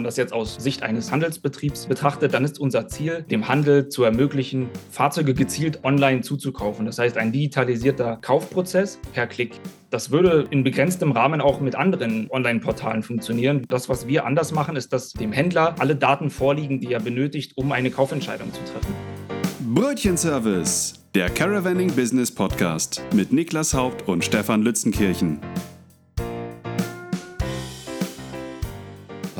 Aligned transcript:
man 0.00 0.04
das 0.06 0.16
jetzt 0.16 0.32
aus 0.32 0.54
Sicht 0.54 0.82
eines 0.82 1.12
Handelsbetriebs 1.12 1.84
betrachtet, 1.84 2.32
dann 2.32 2.42
ist 2.42 2.58
unser 2.58 2.88
Ziel, 2.88 3.22
dem 3.30 3.48
Handel 3.48 3.90
zu 3.90 4.02
ermöglichen, 4.02 4.70
Fahrzeuge 4.90 5.34
gezielt 5.34 5.84
online 5.84 6.22
zuzukaufen. 6.22 6.86
Das 6.86 6.98
heißt, 6.98 7.18
ein 7.18 7.32
digitalisierter 7.32 8.16
Kaufprozess 8.16 8.98
per 9.12 9.26
Klick. 9.26 9.60
Das 9.90 10.10
würde 10.10 10.46
in 10.50 10.64
begrenztem 10.64 11.12
Rahmen 11.12 11.42
auch 11.42 11.60
mit 11.60 11.74
anderen 11.74 12.30
Online-Portalen 12.30 13.02
funktionieren. 13.02 13.66
Das, 13.68 13.90
was 13.90 14.06
wir 14.06 14.24
anders 14.24 14.52
machen, 14.52 14.74
ist, 14.74 14.90
dass 14.94 15.12
dem 15.12 15.32
Händler 15.32 15.74
alle 15.78 15.96
Daten 15.96 16.30
vorliegen, 16.30 16.80
die 16.80 16.94
er 16.94 17.00
benötigt, 17.00 17.52
um 17.56 17.70
eine 17.70 17.90
Kaufentscheidung 17.90 18.50
zu 18.54 18.60
treffen. 18.72 18.94
Brötchenservice, 19.74 20.94
der 21.14 21.28
Caravanning 21.28 21.92
Business 21.92 22.34
Podcast 22.34 23.02
mit 23.14 23.32
Niklas 23.32 23.74
Haupt 23.74 24.08
und 24.08 24.24
Stefan 24.24 24.62
Lützenkirchen. 24.62 25.40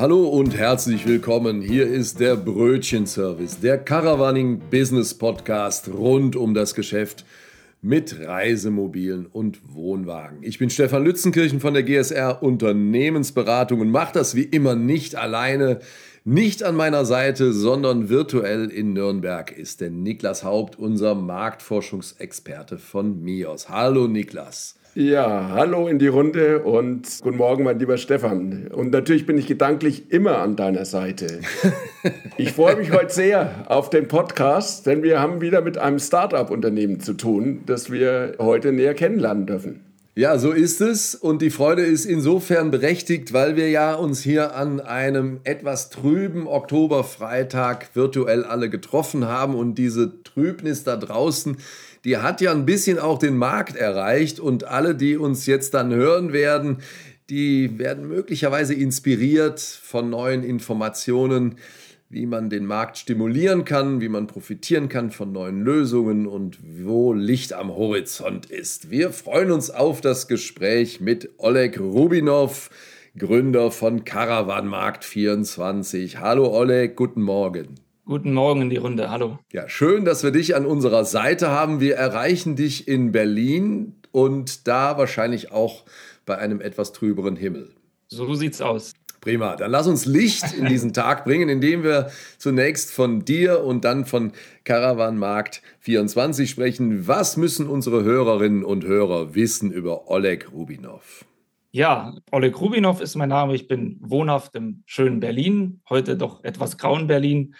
Hallo 0.01 0.27
und 0.27 0.57
herzlich 0.57 1.05
willkommen. 1.05 1.61
Hier 1.61 1.85
ist 1.85 2.19
der 2.19 2.35
Brötchenservice, 2.35 3.59
der 3.59 3.77
Caravaning 3.77 4.59
Business 4.71 5.13
Podcast 5.13 5.89
rund 5.89 6.35
um 6.35 6.55
das 6.55 6.73
Geschäft 6.73 7.23
mit 7.83 8.19
Reisemobilen 8.19 9.27
und 9.27 9.59
Wohnwagen. 9.75 10.39
Ich 10.41 10.57
bin 10.57 10.71
Stefan 10.71 11.03
Lützenkirchen 11.03 11.59
von 11.59 11.75
der 11.75 11.83
GSR 11.83 12.41
Unternehmensberatung 12.41 13.79
und 13.79 13.91
mache 13.91 14.13
das 14.13 14.33
wie 14.33 14.41
immer 14.41 14.73
nicht 14.73 15.13
alleine. 15.17 15.81
Nicht 16.23 16.63
an 16.63 16.75
meiner 16.75 17.05
Seite, 17.05 17.53
sondern 17.53 18.09
virtuell 18.09 18.71
in 18.71 18.93
Nürnberg 18.93 19.55
ist 19.55 19.81
der 19.81 19.91
Niklas 19.91 20.43
Haupt, 20.43 20.79
unser 20.79 21.13
Marktforschungsexperte 21.13 22.79
von 22.79 23.21
MIOS. 23.21 23.69
Hallo 23.69 24.07
Niklas. 24.07 24.79
Ja, 24.93 25.51
hallo 25.53 25.87
in 25.87 25.99
die 25.99 26.09
Runde 26.09 26.63
und 26.63 27.07
guten 27.21 27.37
Morgen, 27.37 27.63
mein 27.63 27.79
lieber 27.79 27.95
Stefan. 27.95 28.67
Und 28.73 28.91
natürlich 28.91 29.25
bin 29.25 29.37
ich 29.37 29.47
gedanklich 29.47 30.11
immer 30.11 30.39
an 30.39 30.57
deiner 30.57 30.85
Seite. 30.85 31.39
Ich 32.37 32.53
freue 32.53 32.75
mich 32.75 32.91
heute 32.91 33.13
sehr 33.13 33.65
auf 33.67 33.91
den 33.91 34.07
Podcast, 34.07 34.87
denn 34.87 35.03
wir 35.03 35.19
haben 35.19 35.41
wieder 35.41 35.61
mit 35.61 35.77
einem 35.77 35.99
Start-up-Unternehmen 35.99 36.99
zu 36.99 37.13
tun, 37.13 37.61
das 37.67 37.91
wir 37.91 38.37
heute 38.39 38.71
näher 38.71 38.95
kennenlernen 38.95 39.45
dürfen. 39.45 39.81
Ja, 40.15 40.39
so 40.39 40.51
ist 40.51 40.81
es. 40.81 41.13
Und 41.13 41.43
die 41.43 41.51
Freude 41.51 41.83
ist 41.83 42.05
insofern 42.05 42.71
berechtigt, 42.71 43.31
weil 43.31 43.55
wir 43.55 43.69
ja 43.69 43.93
uns 43.93 44.21
hier 44.21 44.55
an 44.55 44.79
einem 44.79 45.39
etwas 45.43 45.91
trüben 45.91 46.47
Oktoberfreitag 46.47 47.95
virtuell 47.95 48.43
alle 48.43 48.71
getroffen 48.71 49.27
haben 49.27 49.53
und 49.53 49.75
diese 49.75 50.23
Trübnis 50.23 50.83
da 50.83 50.97
draußen 50.97 51.57
die 52.05 52.17
hat 52.17 52.41
ja 52.41 52.51
ein 52.51 52.65
bisschen 52.65 52.99
auch 52.99 53.19
den 53.19 53.37
Markt 53.37 53.75
erreicht 53.75 54.39
und 54.39 54.63
alle, 54.63 54.95
die 54.95 55.17
uns 55.17 55.45
jetzt 55.45 55.73
dann 55.73 55.93
hören 55.93 56.33
werden, 56.33 56.77
die 57.29 57.77
werden 57.79 58.07
möglicherweise 58.07 58.73
inspiriert 58.73 59.59
von 59.59 60.09
neuen 60.09 60.43
Informationen, 60.43 61.55
wie 62.09 62.25
man 62.25 62.49
den 62.49 62.65
Markt 62.65 62.97
stimulieren 62.97 63.63
kann, 63.63 64.01
wie 64.01 64.09
man 64.09 64.27
profitieren 64.27 64.89
kann 64.89 65.11
von 65.11 65.31
neuen 65.31 65.61
Lösungen 65.61 66.27
und 66.27 66.57
wo 66.83 67.13
Licht 67.13 67.53
am 67.53 67.73
Horizont 67.73 68.47
ist. 68.47 68.91
Wir 68.91 69.11
freuen 69.11 69.51
uns 69.51 69.69
auf 69.69 70.01
das 70.01 70.27
Gespräch 70.27 70.99
mit 70.99 71.29
Oleg 71.37 71.79
Rubinov, 71.79 72.69
Gründer 73.17 73.71
von 73.71 74.03
Caravanmarkt 74.03 75.05
24. 75.05 76.19
Hallo 76.19 76.53
Oleg, 76.53 76.97
guten 76.97 77.21
Morgen. 77.21 77.80
Guten 78.05 78.33
Morgen 78.33 78.63
in 78.63 78.69
die 78.69 78.77
Runde. 78.77 79.11
Hallo. 79.11 79.37
Ja, 79.53 79.69
schön, 79.69 80.05
dass 80.05 80.23
wir 80.23 80.31
dich 80.31 80.55
an 80.55 80.65
unserer 80.65 81.05
Seite 81.05 81.49
haben. 81.49 81.79
Wir 81.79 81.95
erreichen 81.95 82.55
dich 82.55 82.87
in 82.87 83.11
Berlin 83.11 83.95
und 84.11 84.67
da 84.67 84.97
wahrscheinlich 84.97 85.51
auch 85.51 85.85
bei 86.25 86.37
einem 86.37 86.61
etwas 86.61 86.93
trüberen 86.93 87.35
Himmel. 87.35 87.69
So 88.07 88.33
sieht's 88.33 88.59
aus. 88.59 88.93
Prima. 89.21 89.55
Dann 89.55 89.69
lass 89.69 89.85
uns 89.85 90.07
Licht 90.07 90.51
in 90.57 90.65
diesen 90.65 90.93
Tag 90.93 91.25
bringen, 91.25 91.47
indem 91.47 91.83
wir 91.83 92.09
zunächst 92.39 92.91
von 92.91 93.23
dir 93.23 93.63
und 93.63 93.85
dann 93.85 94.05
von 94.05 94.31
Caravanmarkt 94.63 95.61
24 95.81 96.49
sprechen. 96.49 97.07
Was 97.07 97.37
müssen 97.37 97.67
unsere 97.67 98.03
Hörerinnen 98.03 98.65
und 98.65 98.83
Hörer 98.83 99.35
wissen 99.35 99.71
über 99.71 100.09
Oleg 100.09 100.51
Rubinov? 100.51 101.23
Ja, 101.69 102.15
Oleg 102.31 102.59
Rubinov 102.59 102.99
ist 102.99 103.15
mein 103.15 103.29
Name. 103.29 103.53
Ich 103.53 103.67
bin 103.67 103.97
wohnhaft 104.01 104.55
im 104.55 104.81
schönen 104.87 105.19
Berlin, 105.19 105.81
heute 105.87 106.17
doch 106.17 106.43
etwas 106.43 106.79
grauen 106.79 107.05
Berlin. 107.05 107.53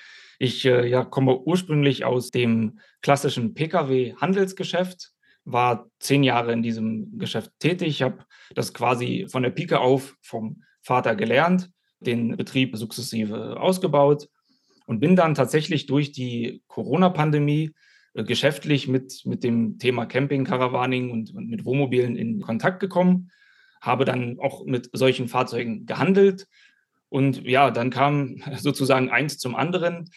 Ich 0.43 0.65
äh, 0.65 0.87
ja, 0.87 1.05
komme 1.05 1.37
ursprünglich 1.37 2.03
aus 2.03 2.31
dem 2.31 2.79
klassischen 3.03 3.53
Pkw-Handelsgeschäft, 3.53 5.11
war 5.45 5.87
zehn 5.99 6.23
Jahre 6.23 6.51
in 6.51 6.63
diesem 6.63 7.19
Geschäft 7.19 7.51
tätig, 7.59 8.01
habe 8.01 8.25
das 8.55 8.73
quasi 8.73 9.27
von 9.29 9.43
der 9.43 9.51
Pike 9.51 9.79
auf 9.79 10.15
vom 10.23 10.63
Vater 10.81 11.15
gelernt, 11.15 11.69
den 11.99 12.37
Betrieb 12.37 12.75
sukzessive 12.75 13.59
ausgebaut 13.61 14.29
und 14.87 14.99
bin 14.99 15.15
dann 15.15 15.35
tatsächlich 15.35 15.85
durch 15.85 16.11
die 16.11 16.63
Corona-Pandemie 16.65 17.75
äh, 18.15 18.23
geschäftlich 18.23 18.87
mit, 18.87 19.21
mit 19.25 19.43
dem 19.43 19.77
Thema 19.77 20.07
Camping, 20.07 20.43
Caravaning 20.43 21.11
und, 21.11 21.35
und 21.35 21.49
mit 21.51 21.65
Wohnmobilen 21.65 22.15
in 22.15 22.41
Kontakt 22.41 22.79
gekommen, 22.79 23.29
habe 23.79 24.05
dann 24.05 24.39
auch 24.39 24.65
mit 24.65 24.89
solchen 24.91 25.27
Fahrzeugen 25.27 25.85
gehandelt. 25.85 26.47
Und 27.09 27.45
ja, 27.45 27.69
dann 27.69 27.91
kam 27.91 28.41
sozusagen 28.57 29.11
eins 29.11 29.37
zum 29.37 29.53
anderen. 29.53 30.09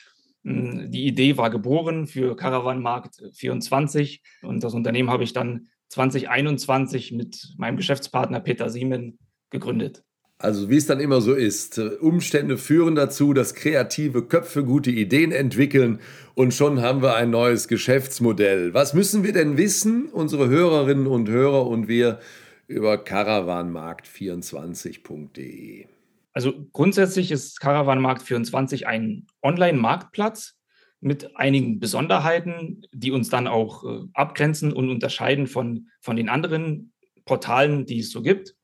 Hm, 0.45 0.91
die 0.91 1.07
Idee 1.07 1.37
war 1.37 1.51
geboren 1.51 2.07
für 2.07 2.37
Caravanmarkt 2.37 3.23
24 3.33 4.23
und 4.43 4.63
das 4.63 4.75
Unternehmen 4.75 5.11
habe 5.11 5.25
ich 5.25 5.33
dann 5.33 5.69
2021 5.89 7.11
mit 7.13 7.55
meinem 7.57 7.77
Geschäftspartner 7.77 8.41
Peter 8.41 8.71
Siemen 8.71 9.19
gegründet. 9.51 10.05
Also 10.39 10.69
wie 10.69 10.77
es 10.77 10.87
dann 10.87 11.01
immer 11.01 11.21
so 11.21 11.33
ist, 11.33 11.79
Umstände 11.79 12.59
führen 12.59 12.97
dazu, 12.97 13.33
dass 13.33 13.55
kreative 13.55 14.27
Köpfe 14.27 14.65
gute 14.65 14.91
Ideen 14.91 15.31
entwickeln 15.33 16.01
und 16.35 16.53
schon 16.53 16.83
haben 16.83 17.03
wir 17.03 17.15
ein 17.15 17.31
neues 17.31 17.69
Geschäftsmodell. 17.69 18.75
Was 18.75 18.95
müssen 18.95 19.23
wir 19.23 19.33
denn 19.33 19.57
wissen, 19.57 20.07
unsere 20.07 20.49
Hörerinnen 20.49 21.07
und 21.07 21.29
Hörer 21.29 21.65
und 21.67 21.87
wir, 21.89 22.19
über 22.67 22.97
caravanmarkt24.de? 22.97 25.94
Also 26.35 26.67
grundsätzlich 26.73 27.31
ist 27.31 27.61
Caravanmarkt 27.61 28.23
24 28.23 28.87
ein 28.87 29.27
Online-Marktplatz 29.41 30.59
mit 31.01 31.37
einigen 31.37 31.79
Besonderheiten, 31.79 32.83
die 32.93 33.13
uns 33.13 33.31
dann 33.31 33.47
auch 33.47 33.85
äh, 33.85 34.01
abgrenzen 34.15 34.73
und 34.73 34.91
unterscheiden 34.91 35.47
von, 35.47 35.89
von 36.01 36.17
den 36.17 36.29
anderen 36.29 36.93
Portalen, 37.25 37.87
die 37.87 38.01
es 38.01 38.11
so 38.11 38.21
gibt. 38.21 38.57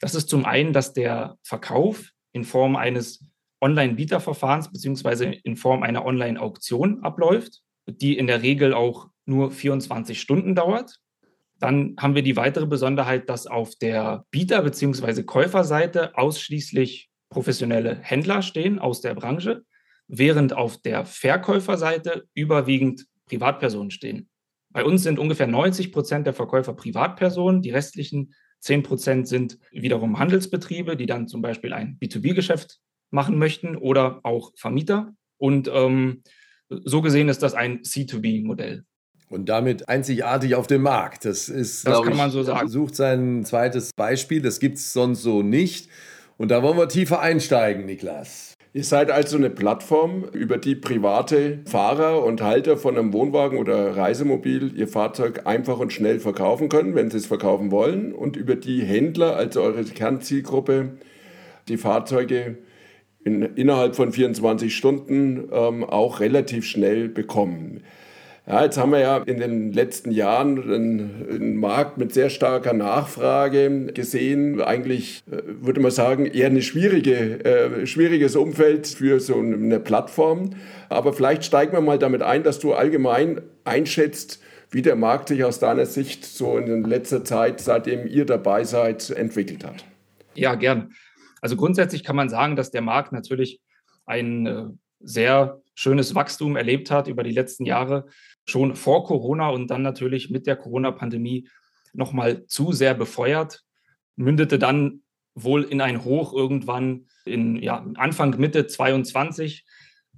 Das 0.00 0.14
ist 0.14 0.28
zum 0.28 0.44
einen, 0.44 0.72
dass 0.72 0.92
der 0.92 1.36
Verkauf 1.42 2.10
in 2.32 2.44
Form 2.44 2.76
eines 2.76 3.24
Online-Bieterverfahrens 3.60 4.70
beziehungsweise 4.70 5.24
in 5.26 5.56
Form 5.56 5.82
einer 5.82 6.04
Online-Auktion 6.04 7.02
abläuft, 7.02 7.62
die 7.86 8.16
in 8.16 8.28
der 8.28 8.42
Regel 8.42 8.74
auch 8.74 9.08
nur 9.26 9.50
24 9.50 10.20
Stunden 10.20 10.54
dauert. 10.54 11.00
Dann 11.58 11.96
haben 11.98 12.14
wir 12.14 12.22
die 12.22 12.36
weitere 12.36 12.66
Besonderheit, 12.66 13.28
dass 13.28 13.48
auf 13.48 13.74
der 13.76 14.24
Bieter- 14.30 14.62
bzw. 14.62 15.24
Käuferseite 15.24 16.16
ausschließlich 16.16 17.07
professionelle 17.30 17.98
Händler 18.00 18.42
stehen 18.42 18.78
aus 18.78 19.00
der 19.00 19.14
Branche, 19.14 19.62
während 20.06 20.52
auf 20.54 20.78
der 20.78 21.04
Verkäuferseite 21.04 22.24
überwiegend 22.34 23.06
Privatpersonen 23.26 23.90
stehen. 23.90 24.28
Bei 24.70 24.84
uns 24.84 25.02
sind 25.02 25.18
ungefähr 25.18 25.46
90 25.46 25.92
Prozent 25.92 26.26
der 26.26 26.34
Verkäufer 26.34 26.74
Privatpersonen, 26.74 27.62
die 27.62 27.70
restlichen 27.70 28.34
10 28.60 28.82
Prozent 28.82 29.28
sind 29.28 29.58
wiederum 29.70 30.18
Handelsbetriebe, 30.18 30.96
die 30.96 31.06
dann 31.06 31.28
zum 31.28 31.42
Beispiel 31.42 31.72
ein 31.72 31.98
B2B-Geschäft 32.00 32.80
machen 33.10 33.38
möchten 33.38 33.76
oder 33.76 34.20
auch 34.24 34.52
Vermieter. 34.56 35.12
Und 35.36 35.70
ähm, 35.72 36.22
so 36.68 37.00
gesehen 37.00 37.28
ist 37.28 37.42
das 37.42 37.54
ein 37.54 37.82
C2B-Modell. 37.82 38.84
Und 39.28 39.48
damit 39.48 39.88
einzigartig 39.88 40.54
auf 40.54 40.66
dem 40.66 40.82
Markt. 40.82 41.24
Das 41.24 41.48
ist, 41.48 41.86
das 41.86 42.02
kann 42.02 42.12
ich, 42.12 42.18
man 42.18 42.30
so 42.30 42.42
sagen. 42.42 42.68
Sucht 42.68 42.96
sein 42.96 43.44
zweites 43.44 43.90
Beispiel. 43.94 44.40
Das 44.40 44.58
gibt 44.58 44.78
es 44.78 44.92
sonst 44.92 45.22
so 45.22 45.42
nicht. 45.42 45.88
Und 46.38 46.52
da 46.52 46.62
wollen 46.62 46.78
wir 46.78 46.88
tiefer 46.88 47.20
einsteigen, 47.20 47.84
Niklas. 47.84 48.56
Ihr 48.72 48.84
seid 48.84 49.10
also 49.10 49.36
eine 49.36 49.50
Plattform, 49.50 50.24
über 50.32 50.56
die 50.56 50.76
private 50.76 51.58
Fahrer 51.66 52.24
und 52.24 52.42
Halter 52.42 52.76
von 52.76 52.96
einem 52.96 53.12
Wohnwagen 53.12 53.58
oder 53.58 53.96
Reisemobil 53.96 54.72
ihr 54.76 54.86
Fahrzeug 54.86 55.46
einfach 55.46 55.80
und 55.80 55.92
schnell 55.92 56.20
verkaufen 56.20 56.68
können, 56.68 56.94
wenn 56.94 57.10
sie 57.10 57.16
es 57.16 57.26
verkaufen 57.26 57.72
wollen. 57.72 58.12
Und 58.12 58.36
über 58.36 58.54
die 58.54 58.82
Händler, 58.82 59.34
also 59.34 59.62
eure 59.62 59.82
Kernzielgruppe, 59.82 60.98
die 61.66 61.76
Fahrzeuge 61.76 62.58
in, 63.24 63.42
innerhalb 63.42 63.96
von 63.96 64.12
24 64.12 64.76
Stunden 64.76 65.48
ähm, 65.50 65.82
auch 65.82 66.20
relativ 66.20 66.64
schnell 66.66 67.08
bekommen. 67.08 67.82
Ja, 68.48 68.64
jetzt 68.64 68.78
haben 68.78 68.92
wir 68.92 69.00
ja 69.00 69.18
in 69.18 69.40
den 69.40 69.72
letzten 69.74 70.10
Jahren 70.10 70.62
einen, 70.62 71.26
einen 71.28 71.56
Markt 71.56 71.98
mit 71.98 72.14
sehr 72.14 72.30
starker 72.30 72.72
Nachfrage 72.72 73.92
gesehen. 73.92 74.62
Eigentlich 74.62 75.22
äh, 75.30 75.42
würde 75.44 75.80
man 75.80 75.90
sagen, 75.90 76.24
eher 76.24 76.46
ein 76.46 76.62
schwierige, 76.62 77.44
äh, 77.44 77.86
schwieriges 77.86 78.36
Umfeld 78.36 78.86
für 78.86 79.20
so 79.20 79.36
eine 79.36 79.78
Plattform. 79.80 80.54
Aber 80.88 81.12
vielleicht 81.12 81.44
steigen 81.44 81.72
wir 81.72 81.82
mal 81.82 81.98
damit 81.98 82.22
ein, 82.22 82.42
dass 82.42 82.58
du 82.58 82.72
allgemein 82.72 83.42
einschätzt, 83.64 84.40
wie 84.70 84.80
der 84.80 84.96
Markt 84.96 85.28
sich 85.28 85.44
aus 85.44 85.58
deiner 85.58 85.84
Sicht 85.84 86.24
so 86.24 86.56
in 86.56 86.84
letzter 86.84 87.24
Zeit, 87.24 87.60
seitdem 87.60 88.06
ihr 88.06 88.24
dabei 88.24 88.64
seid, 88.64 89.10
entwickelt 89.10 89.62
hat. 89.62 89.84
Ja, 90.34 90.54
gern. 90.54 90.92
Also 91.42 91.54
grundsätzlich 91.54 92.02
kann 92.02 92.16
man 92.16 92.30
sagen, 92.30 92.56
dass 92.56 92.70
der 92.70 92.80
Markt 92.80 93.12
natürlich 93.12 93.60
ein 94.06 94.46
äh, 94.46 94.64
sehr 95.00 95.60
schönes 95.78 96.16
Wachstum 96.16 96.56
erlebt 96.56 96.90
hat 96.90 97.06
über 97.06 97.22
die 97.22 97.30
letzten 97.30 97.64
Jahre, 97.64 98.06
schon 98.44 98.74
vor 98.74 99.04
Corona 99.04 99.50
und 99.50 99.68
dann 99.68 99.82
natürlich 99.82 100.28
mit 100.28 100.48
der 100.48 100.56
Corona-Pandemie 100.56 101.48
nochmal 101.92 102.46
zu 102.46 102.72
sehr 102.72 102.94
befeuert, 102.94 103.62
mündete 104.16 104.58
dann 104.58 105.02
wohl 105.36 105.62
in 105.62 105.80
ein 105.80 106.04
Hoch 106.04 106.34
irgendwann 106.34 107.06
in 107.24 107.62
ja, 107.62 107.86
Anfang, 107.94 108.36
Mitte 108.38 108.66
22. 108.66 109.64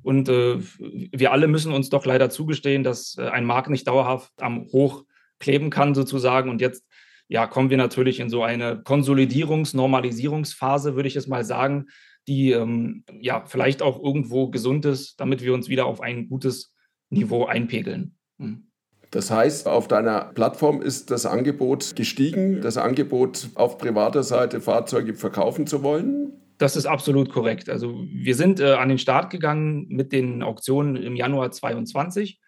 Und 0.02 0.30
äh, 0.30 0.60
wir 0.78 1.30
alle 1.30 1.46
müssen 1.46 1.74
uns 1.74 1.90
doch 1.90 2.06
leider 2.06 2.30
zugestehen, 2.30 2.82
dass 2.82 3.18
äh, 3.18 3.28
ein 3.28 3.44
Markt 3.44 3.68
nicht 3.68 3.86
dauerhaft 3.86 4.32
am 4.40 4.66
Hoch 4.72 5.04
kleben 5.40 5.68
kann 5.68 5.94
sozusagen. 5.94 6.48
Und 6.48 6.62
jetzt 6.62 6.86
ja, 7.28 7.46
kommen 7.46 7.68
wir 7.68 7.76
natürlich 7.76 8.18
in 8.18 8.30
so 8.30 8.42
eine 8.42 8.76
Konsolidierungs-, 8.76 9.76
Normalisierungsphase, 9.76 10.96
würde 10.96 11.08
ich 11.08 11.16
es 11.16 11.26
mal 11.26 11.44
sagen, 11.44 11.88
die 12.30 12.52
ähm, 12.52 13.02
ja 13.20 13.44
vielleicht 13.44 13.82
auch 13.82 14.00
irgendwo 14.00 14.48
gesund 14.50 14.84
ist, 14.84 15.18
damit 15.18 15.42
wir 15.42 15.52
uns 15.52 15.68
wieder 15.68 15.86
auf 15.86 16.00
ein 16.00 16.28
gutes 16.28 16.72
Niveau 17.10 17.44
einpegeln. 17.44 18.14
Hm. 18.38 18.68
Das 19.10 19.32
heißt, 19.32 19.66
auf 19.66 19.88
deiner 19.88 20.26
Plattform 20.32 20.80
ist 20.80 21.10
das 21.10 21.26
Angebot 21.26 21.96
gestiegen, 21.96 22.60
das 22.60 22.76
Angebot 22.76 23.48
auf 23.56 23.78
privater 23.78 24.22
Seite 24.22 24.60
Fahrzeuge 24.60 25.14
verkaufen 25.14 25.66
zu 25.66 25.82
wollen? 25.82 26.32
Das 26.58 26.76
ist 26.76 26.86
absolut 26.86 27.30
korrekt. 27.30 27.68
Also 27.68 28.04
wir 28.12 28.36
sind 28.36 28.60
äh, 28.60 28.74
an 28.74 28.88
den 28.88 28.98
Start 28.98 29.30
gegangen 29.30 29.86
mit 29.88 30.12
den 30.12 30.44
Auktionen 30.44 30.94
im 30.94 31.16
Januar 31.16 31.50
2022 31.50 32.38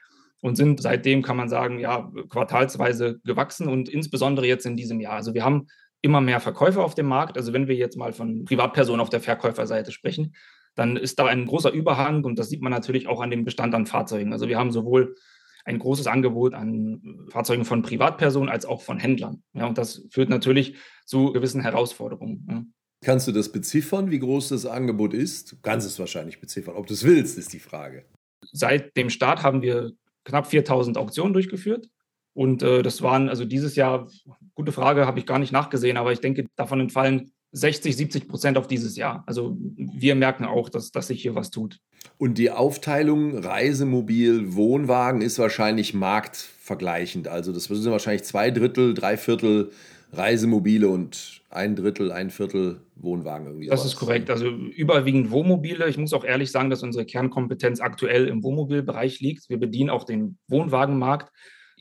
und 0.40 0.55
sind 0.55 0.81
seitdem, 0.81 1.23
kann 1.23 1.37
man 1.37 1.49
sagen, 1.49 1.81
ja, 1.81 2.08
quartalsweise 2.28 3.19
gewachsen 3.25 3.69
und 3.69 3.88
insbesondere 3.88 4.46
jetzt 4.46 4.67
in 4.67 4.76
diesem 4.76 5.00
Jahr. 5.00 5.14
Also 5.14 5.35
wir 5.35 5.44
haben 5.44 5.67
immer 6.02 6.20
mehr 6.20 6.40
Verkäufer 6.40 6.84
auf 6.84 6.94
dem 6.94 7.06
Markt. 7.06 7.37
Also 7.37 7.52
wenn 7.52 7.69
wir 7.69 7.76
jetzt 7.76 7.96
mal 7.96 8.12
von 8.12 8.44
Privatpersonen 8.44 9.00
auf 9.00 9.10
der 9.10 9.20
Verkäuferseite 9.20 9.93
sprechen, 9.93 10.34
dann 10.75 10.96
ist 10.96 11.19
da 11.19 11.26
ein 11.26 11.46
großer 11.46 11.70
Überhang 11.70 12.25
und 12.25 12.38
das 12.38 12.49
sieht 12.49 12.62
man 12.62 12.72
natürlich 12.72 13.06
auch 13.06 13.20
an 13.20 13.31
dem 13.31 13.44
Bestand 13.44 13.75
an 13.75 13.87
Fahrzeugen. 13.87 14.32
Also 14.32 14.49
wir 14.49 14.58
haben 14.58 14.72
sowohl 14.72 15.14
ein 15.64 15.78
großes 15.78 16.06
Angebot 16.06 16.54
an 16.54 17.26
Fahrzeugen 17.31 17.64
von 17.64 17.82
Privatpersonen 17.82 18.49
als 18.49 18.66
auch 18.66 18.82
von 18.82 18.99
Händlern. 18.99 19.43
Ja, 19.52 19.66
und 19.66 19.78
das 19.78 20.06
führt 20.10 20.28
natürlich 20.28 20.76
zu 21.06 21.32
gewissen 21.32 21.60
Herausforderungen. 21.60 22.46
Ja. 22.50 22.64
Kannst 23.04 23.28
du 23.28 23.32
das 23.32 23.50
beziffern, 23.50 24.10
wie 24.10 24.19
groß 24.19 24.49
das 24.49 24.66
Angebot 24.66 25.14
ist? 25.14 25.52
Du 25.52 25.56
kannst 25.60 25.87
es 25.87 25.99
wahrscheinlich 25.99 26.40
beziffern. 26.40 26.76
Ob 26.76 26.87
du 26.87 26.94
es 26.94 27.04
willst, 27.04 27.37
ist 27.38 27.52
die 27.52 27.58
Frage. 27.58 28.06
Seit 28.52 28.96
dem 28.96 29.10
Start 29.10 29.43
haben 29.43 29.62
wir 29.62 29.93
knapp 30.25 30.46
4000 30.46 30.99
Auktionen 30.99 31.32
durchgeführt. 31.32 31.88
Und 32.34 32.62
äh, 32.62 32.82
das 32.82 33.02
waren 33.02 33.29
also 33.29 33.44
dieses 33.44 33.76
Jahr, 33.76 34.08
gute 34.55 34.73
Frage, 34.73 35.06
habe 35.06 35.19
ich 35.19 35.26
gar 35.26 35.38
nicht 35.38 35.52
nachgesehen, 35.52 35.96
aber 35.96 36.12
ich 36.12 36.20
denke, 36.20 36.46
davon 36.56 36.81
entfallen 36.81 37.32
60, 37.52 37.96
70 37.96 38.29
Prozent 38.29 38.56
auf 38.56 38.67
dieses 38.67 38.96
Jahr. 38.96 39.25
Also 39.26 39.56
wir 39.76 40.14
merken 40.14 40.46
auch, 40.46 40.70
dass, 40.70 40.90
dass 40.90 41.08
sich 41.08 41.20
hier 41.20 41.34
was 41.34 41.50
tut. 41.50 41.79
Und 42.17 42.38
die 42.38 42.50
Aufteilung 42.50 43.37
Reisemobil, 43.37 44.55
Wohnwagen 44.55 45.20
ist 45.20 45.38
wahrscheinlich 45.38 45.93
marktvergleichend. 45.93 47.29
Also 47.29 47.52
das 47.52 47.64
sind 47.64 47.90
wahrscheinlich 47.90 48.25
zwei 48.25 48.50
Drittel, 48.50 48.94
drei 48.94 49.17
Viertel 49.19 49.70
Reisemobile 50.12 50.88
und 50.88 51.40
ein 51.49 51.75
Drittel, 51.75 52.12
ein 52.12 52.31
Viertel 52.31 52.81
Wohnwagen 52.96 53.46
irgendwie. 53.46 53.67
Das 53.67 53.81
sowas. 53.81 53.93
ist 53.93 53.99
korrekt. 53.99 54.31
Also 54.31 54.46
überwiegend 54.49 55.31
Wohnmobile. 55.31 55.88
Ich 55.88 55.99
muss 55.99 56.12
auch 56.12 56.25
ehrlich 56.25 56.50
sagen, 56.50 56.70
dass 56.70 56.82
unsere 56.82 57.06
Kernkompetenz 57.06 57.81
aktuell 57.81 58.28
im 58.28 58.43
Wohnmobilbereich 58.43 59.20
liegt. 59.20 59.49
Wir 59.49 59.58
bedienen 59.58 59.90
auch 59.90 60.05
den 60.05 60.38
Wohnwagenmarkt 60.49 61.31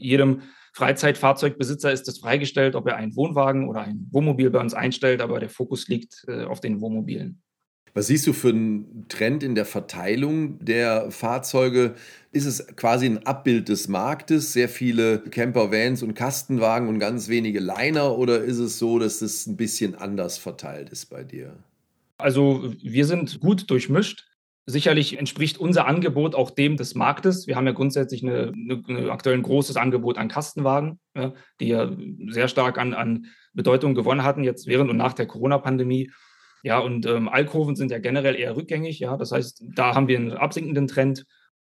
jedem 0.02 0.42
Freizeitfahrzeugbesitzer 0.74 1.92
ist 1.92 2.08
es 2.08 2.20
freigestellt, 2.20 2.76
ob 2.76 2.88
er 2.88 2.96
einen 2.96 3.16
Wohnwagen 3.16 3.68
oder 3.68 3.82
ein 3.82 4.08
Wohnmobil 4.12 4.50
bei 4.50 4.60
uns 4.60 4.74
einstellt, 4.74 5.22
aber 5.22 5.40
der 5.40 5.50
Fokus 5.50 5.88
liegt 5.88 6.24
äh, 6.28 6.44
auf 6.44 6.62
den 6.62 6.80
Wohnmobilen. 6.80 7.42
Was 7.94 8.08
siehst 8.08 8.26
du 8.26 8.32
für 8.32 8.50
einen 8.50 9.06
Trend 9.10 9.44
in 9.44 9.54
der 9.54 9.66
Verteilung 9.66 10.64
der 10.64 11.12
Fahrzeuge? 11.12 11.96
Ist 12.32 12.46
es 12.46 12.66
quasi 12.78 13.06
ein 13.06 13.26
Abbild 13.26 13.68
des 13.68 13.90
Marktes, 13.90 14.54
sehr 14.54 14.70
viele 14.70 15.20
Camper, 15.20 15.72
Vans 15.72 16.02
und 16.02 16.14
Kastenwagen 16.14 16.88
und 16.88 17.00
ganz 17.00 17.28
wenige 17.28 17.60
Liner 17.60 18.18
oder 18.18 18.42
ist 18.42 18.60
es 18.60 18.80
so, 18.80 18.98
dass 18.98 19.22
es 19.22 19.46
ein 19.46 19.58
bisschen 19.58 19.96
anders 19.96 20.38
verteilt 20.38 20.90
ist 20.90 21.08
bei 21.08 21.26
dir? 21.26 21.54
Also 22.18 22.74
wir 22.82 23.06
sind 23.06 23.42
gut 23.42 23.70
durchmischt. 23.70 24.31
Sicherlich 24.68 25.18
entspricht 25.18 25.58
unser 25.58 25.88
Angebot 25.88 26.36
auch 26.36 26.52
dem 26.52 26.78
des 26.78 26.94
Marktes. 26.94 27.48
Wir 27.48 27.56
haben 27.56 27.66
ja 27.66 27.74
grundsätzlich 27.74 28.24
eine, 28.24 28.54
eine, 28.88 29.12
aktuell 29.12 29.36
ein 29.36 29.42
großes 29.42 29.76
Angebot 29.76 30.18
an 30.18 30.28
Kastenwagen, 30.28 31.00
ja, 31.16 31.34
die 31.60 31.70
ja 31.70 31.92
sehr 32.28 32.48
stark 32.48 32.78
an, 32.78 32.94
an 32.94 33.26
Bedeutung 33.54 33.96
gewonnen 33.96 34.24
hatten, 34.24 34.44
jetzt 34.44 34.68
während 34.68 34.90
und 34.90 34.98
nach 34.98 35.14
der 35.14 35.26
Corona-Pandemie. 35.26 36.12
Ja, 36.64 36.78
und 36.78 37.08
ähm, 37.08 37.28
Alkoven 37.28 37.76
sind 37.76 37.90
ja 37.90 37.98
generell 37.98 38.36
eher 38.36 38.56
rückgängig. 38.56 39.00
Ja, 39.00 39.18
das 39.18 39.32
heißt, 39.32 39.64
da 39.76 39.96
haben 39.96 40.08
wir 40.08 40.18
einen 40.18 40.34
absinkenden 40.34 40.88
Trend. 40.88 41.26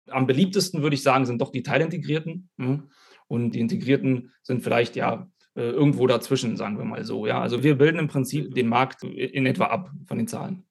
Am 0.08 0.26
beliebtesten 0.26 0.80
würde 0.82 0.94
ich 0.94 1.02
sagen, 1.02 1.26
sind 1.26 1.42
doch 1.42 1.52
die 1.52 1.62
Teilintegrierten. 1.62 2.48
Ja. 2.58 2.82
Und 3.26 3.50
die 3.50 3.60
Integrierten 3.60 4.32
sind 4.42 4.62
vielleicht 4.62 4.96
ja 4.96 5.28
äh, 5.54 5.70
irgendwo 5.70 6.06
dazwischen, 6.06 6.56
sagen 6.56 6.78
wir 6.78 6.84
mal 6.84 7.04
so. 7.04 7.26
Ja, 7.26 7.40
also 7.40 7.62
wir 7.62 7.76
bilden 7.76 7.98
im 7.98 8.08
Prinzip 8.08 8.54
den 8.54 8.68
Markt 8.68 9.02
in 9.02 9.44
etwa 9.44 9.66
ab 9.66 9.90
von 10.06 10.16
den 10.16 10.26
Zahlen. 10.26 10.64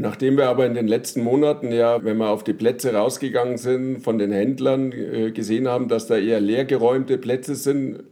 Nachdem 0.00 0.36
wir 0.36 0.48
aber 0.48 0.64
in 0.64 0.74
den 0.74 0.86
letzten 0.86 1.22
Monaten 1.22 1.72
ja, 1.72 2.04
wenn 2.04 2.18
wir 2.18 2.30
auf 2.30 2.44
die 2.44 2.52
Plätze 2.52 2.94
rausgegangen 2.94 3.58
sind, 3.58 3.98
von 4.00 4.18
den 4.18 4.30
Händlern 4.30 4.92
äh, 4.92 5.32
gesehen 5.32 5.66
haben, 5.66 5.88
dass 5.88 6.06
da 6.06 6.16
eher 6.16 6.40
leergeräumte 6.40 7.18
Plätze 7.18 7.56
sind, 7.56 8.04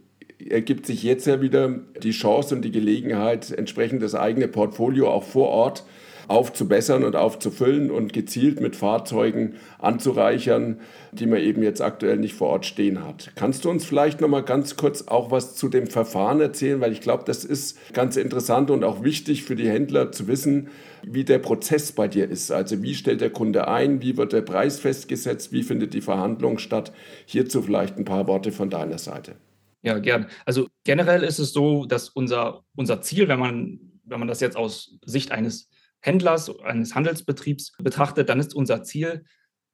ergibt 0.49 0.85
sich 0.85 1.01
jetzt 1.03 1.25
ja 1.27 1.41
wieder 1.41 1.79
die 2.03 2.11
Chance 2.11 2.55
und 2.55 2.63
die 2.63 2.71
Gelegenheit, 2.71 3.51
entsprechend 3.51 4.01
das 4.03 4.15
eigene 4.15 4.47
Portfolio 4.47 5.09
auch 5.09 5.23
vor 5.23 5.47
Ort 5.47 5.85
aufzubessern 6.27 7.03
und 7.03 7.15
aufzufüllen 7.15 7.91
und 7.91 8.13
gezielt 8.13 8.59
mit 8.59 8.75
Fahrzeugen 8.75 9.55
anzureichern, 9.79 10.79
die 11.11 11.25
man 11.25 11.39
eben 11.39 11.63
jetzt 11.63 11.81
aktuell 11.81 12.17
nicht 12.17 12.35
vor 12.35 12.49
Ort 12.49 12.65
stehen 12.65 13.05
hat. 13.05 13.31
Kannst 13.35 13.65
du 13.65 13.69
uns 13.69 13.85
vielleicht 13.85 14.21
noch 14.21 14.27
mal 14.27 14.43
ganz 14.43 14.75
kurz 14.75 15.07
auch 15.07 15.31
was 15.31 15.55
zu 15.55 15.69
dem 15.69 15.87
Verfahren 15.87 16.41
erzählen, 16.41 16.81
weil 16.81 16.91
ich 16.91 17.01
glaube, 17.01 17.23
das 17.25 17.45
ist 17.45 17.93
ganz 17.93 18.17
interessant 18.17 18.71
und 18.71 18.83
auch 18.83 19.03
wichtig 19.03 19.43
für 19.43 19.55
die 19.55 19.69
Händler 19.69 20.11
zu 20.11 20.27
wissen, 20.27 20.69
wie 21.03 21.23
der 21.23 21.39
Prozess 21.39 21.91
bei 21.91 22.07
dir 22.07 22.29
ist. 22.29 22.51
Also 22.51 22.81
wie 22.81 22.93
stellt 22.93 23.21
der 23.21 23.29
Kunde 23.29 23.67
ein, 23.67 24.01
wie 24.01 24.17
wird 24.17 24.33
der 24.33 24.41
Preis 24.41 24.79
festgesetzt, 24.79 25.51
wie 25.51 25.63
findet 25.63 25.93
die 25.93 26.01
Verhandlung 26.01 26.57
statt? 26.57 26.91
Hierzu 27.25 27.61
vielleicht 27.61 27.97
ein 27.97 28.05
paar 28.05 28.27
Worte 28.27 28.51
von 28.51 28.69
deiner 28.69 28.97
Seite. 28.97 29.35
Ja, 29.83 29.99
gern. 29.99 30.27
Also 30.45 30.67
generell 30.83 31.23
ist 31.23 31.39
es 31.39 31.53
so, 31.53 31.85
dass 31.85 32.09
unser, 32.09 32.63
unser 32.75 33.01
Ziel, 33.01 33.27
wenn 33.27 33.39
man, 33.39 33.79
wenn 34.03 34.19
man 34.19 34.27
das 34.27 34.41
jetzt 34.41 34.57
aus 34.57 34.97
Sicht 35.05 35.31
eines 35.31 35.69
Händlers, 36.01 36.49
eines 36.61 36.95
Handelsbetriebs 36.95 37.73
betrachtet, 37.77 38.29
dann 38.29 38.39
ist 38.39 38.55
unser 38.55 38.83
Ziel, 38.83 39.25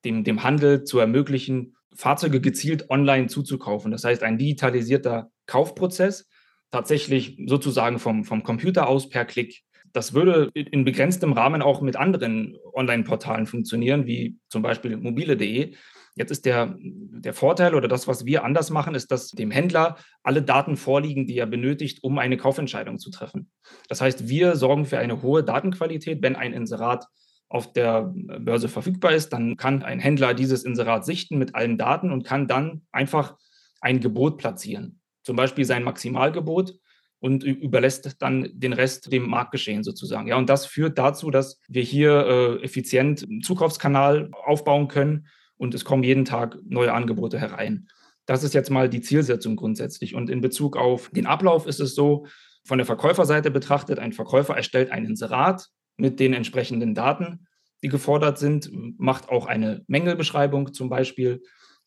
dem, 0.05 0.24
dem 0.24 0.43
Handel 0.43 0.83
zu 0.83 1.00
ermöglichen, 1.00 1.75
Fahrzeuge 1.95 2.41
gezielt 2.41 2.89
online 2.89 3.27
zuzukaufen. 3.27 3.91
Das 3.91 4.03
heißt, 4.03 4.24
ein 4.24 4.38
digitalisierter 4.38 5.29
Kaufprozess, 5.45 6.27
tatsächlich 6.71 7.38
sozusagen 7.45 8.00
vom, 8.00 8.24
vom 8.24 8.43
Computer 8.43 8.88
aus 8.88 9.09
per 9.09 9.25
Klick. 9.25 9.62
Das 9.91 10.13
würde 10.13 10.50
in 10.55 10.86
begrenztem 10.86 11.33
Rahmen 11.33 11.62
auch 11.62 11.81
mit 11.81 11.95
anderen 11.95 12.57
Online-Portalen 12.74 13.45
funktionieren, 13.45 14.07
wie 14.07 14.39
zum 14.50 14.63
Beispiel 14.63 14.98
mobile.de. 14.98 15.75
Jetzt 16.15 16.29
ist 16.29 16.46
der, 16.46 16.75
der 16.79 17.34
Vorteil 17.34 17.74
oder 17.74 17.88
das, 17.88 18.08
was 18.08 18.25
wir 18.25 18.43
anders 18.43 18.70
machen, 18.70 18.93
ist, 18.93 19.12
dass 19.12 19.29
dem 19.29 19.50
Händler 19.50 19.98
alle 20.22 20.43
Daten 20.43 20.77
vorliegen, 20.77 21.25
die 21.25 21.38
er 21.38 21.48
benötigt, 21.48 22.03
um 22.03 22.20
eine 22.20 22.38
Kaufentscheidung 22.38 23.00
zu 23.00 23.10
treffen. 23.10 23.50
Das 23.89 24.00
heißt, 24.00 24.27
wir 24.27 24.55
sorgen 24.55 24.86
für 24.86 25.00
eine 25.00 25.24
hohe 25.24 25.43
Datenqualität. 25.43 26.22
Wenn 26.22 26.36
ein 26.36 26.53
Inserat 26.53 27.08
auf 27.50 27.74
der 27.74 28.13
Börse 28.13 28.70
verfügbar 28.70 29.13
ist, 29.13 29.29
dann 29.29 29.58
kann 29.58 29.82
ein 29.84 30.00
Händler 30.00 30.34
dieses 30.34 30.63
Inserat 30.63 31.05
sichten 31.05 31.38
mit 31.38 31.55
allen 31.55 31.77
Daten 31.77 32.12
und 32.12 32.24
kann 32.24 32.48
dann 32.48 32.84
einfach 32.91 33.36
ein 33.82 34.00
Gebot 34.00 34.38
platzieren. 34.38 35.00
Zum 35.24 35.36
Beispiel 35.36 35.65
sein 35.65 35.84
Maximalgebot 35.84 36.75
und 37.20 37.43
überlässt 37.43 38.22
dann 38.22 38.50
den 38.53 38.74
Rest 38.74 39.12
dem 39.12 39.29
Marktgeschehen 39.29 39.84
sozusagen. 39.84 40.27
Ja, 40.27 40.36
und 40.38 40.50
das 40.50 40.65
führt 40.65 40.98
dazu, 40.98 41.32
dass 41.32 41.60
wir 41.70 41.82
hier 41.82 42.12
äh, 42.12 42.63
effizient 42.63 43.24
einen 43.24 43.41
Zukaufskanal 43.41 44.29
aufbauen 44.46 44.88
können 44.88 45.27
und 45.63 45.74
es 45.74 45.86
kommen 45.86 46.03
jeden 46.03 46.25
Tag 46.25 46.58
neue 46.65 46.93
Angebote 46.93 47.39
herein. 47.39 47.88
Das 48.25 48.43
ist 48.43 48.53
jetzt 48.53 48.70
mal 48.70 48.89
die 48.89 49.00
Zielsetzung 49.00 49.55
grundsätzlich. 49.55 50.13
Und 50.13 50.29
in 50.29 50.41
Bezug 50.41 50.75
auf 50.75 51.10
den 51.12 51.25
Ablauf 51.25 51.65
ist 51.67 51.79
es 51.79 51.96
so, 51.96 52.27
von 52.65 52.77
der 52.77 52.86
Verkäuferseite 52.86 53.50
betrachtet, 53.50 53.98
ein 53.98 54.12
Verkäufer 54.12 54.58
erstellt 54.58 54.91
ein 54.91 55.05
Inserat 55.05 55.67
mit 55.96 56.20
den 56.20 56.34
entsprechenden 56.34 56.93
Daten, 56.93 57.48
die 57.82 57.88
gefordert 57.88 58.38
sind, 58.38 58.70
macht 59.00 59.29
auch 59.29 59.46
eine 59.46 59.84
Mängelbeschreibung 59.88 60.74
zum 60.74 60.89
Beispiel, 60.89 61.41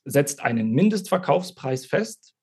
setzt 0.07 0.43
einen 0.43 0.71
Mindestverkaufspreis 0.71 1.85
fest 1.85 2.35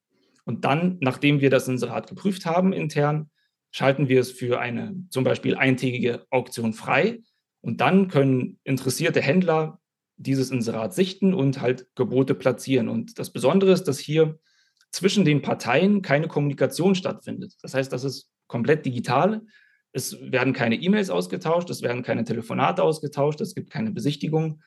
und 0.45 0.65
dann, 0.65 0.97
nachdem 1.01 1.41
wir 1.41 1.49
das 1.49 1.67
Inserat 1.67 2.07
geprüft 2.07 2.45
haben 2.45 2.73
intern, 2.73 3.31
schalten 3.71 4.07
wir 4.07 4.21
es 4.21 4.31
für 4.31 4.59
eine 4.59 4.95
zum 5.09 5.23
Beispiel 5.23 5.55
eintägige 5.55 6.25
Auktion 6.29 6.73
frei 6.73 7.21
und 7.61 7.81
dann 7.81 8.07
können 8.07 8.59
interessierte 8.63 9.21
Händler 9.21 9.79
dieses 10.23 10.51
Inserat 10.51 10.93
sichten 10.93 11.33
und 11.33 11.61
halt 11.61 11.87
Gebote 11.95 12.35
platzieren. 12.35 12.89
Und 12.89 13.19
das 13.19 13.31
Besondere 13.31 13.71
ist, 13.71 13.83
dass 13.83 13.99
hier 13.99 14.39
zwischen 14.91 15.25
den 15.25 15.41
Parteien 15.41 16.01
keine 16.01 16.27
Kommunikation 16.27 16.95
stattfindet. 16.95 17.55
Das 17.61 17.73
heißt, 17.73 17.91
das 17.91 18.03
ist 18.03 18.29
komplett 18.47 18.85
digital. 18.85 19.41
Es 19.91 20.19
werden 20.21 20.53
keine 20.53 20.75
E-Mails 20.75 21.09
ausgetauscht, 21.09 21.69
es 21.69 21.81
werden 21.81 22.03
keine 22.03 22.23
Telefonate 22.23 22.81
ausgetauscht, 22.83 23.41
es 23.41 23.53
gibt 23.53 23.69
keine 23.69 23.91
Besichtigung. 23.91 24.61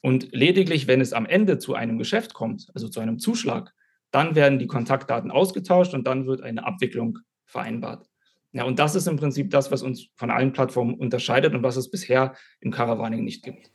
Und 0.00 0.28
lediglich, 0.32 0.86
wenn 0.86 1.00
es 1.00 1.12
am 1.12 1.26
Ende 1.26 1.58
zu 1.58 1.74
einem 1.74 1.98
Geschäft 1.98 2.34
kommt, 2.34 2.68
also 2.74 2.88
zu 2.88 3.00
einem 3.00 3.18
Zuschlag, 3.18 3.72
dann 4.10 4.34
werden 4.34 4.58
die 4.58 4.66
Kontaktdaten 4.66 5.30
ausgetauscht 5.30 5.94
und 5.94 6.06
dann 6.06 6.26
wird 6.26 6.42
eine 6.42 6.66
Abwicklung 6.66 7.18
vereinbart. 7.46 8.06
Ja, 8.52 8.64
und 8.64 8.78
das 8.78 8.94
ist 8.94 9.08
im 9.08 9.16
Prinzip 9.16 9.50
das, 9.50 9.70
was 9.70 9.82
uns 9.82 10.08
von 10.14 10.30
allen 10.30 10.52
Plattformen 10.52 10.94
unterscheidet 10.94 11.54
und 11.54 11.62
was 11.62 11.76
es 11.76 11.90
bisher 11.90 12.36
im 12.60 12.70
Caravaning 12.70 13.24
nicht 13.24 13.42
gibt. 13.42 13.71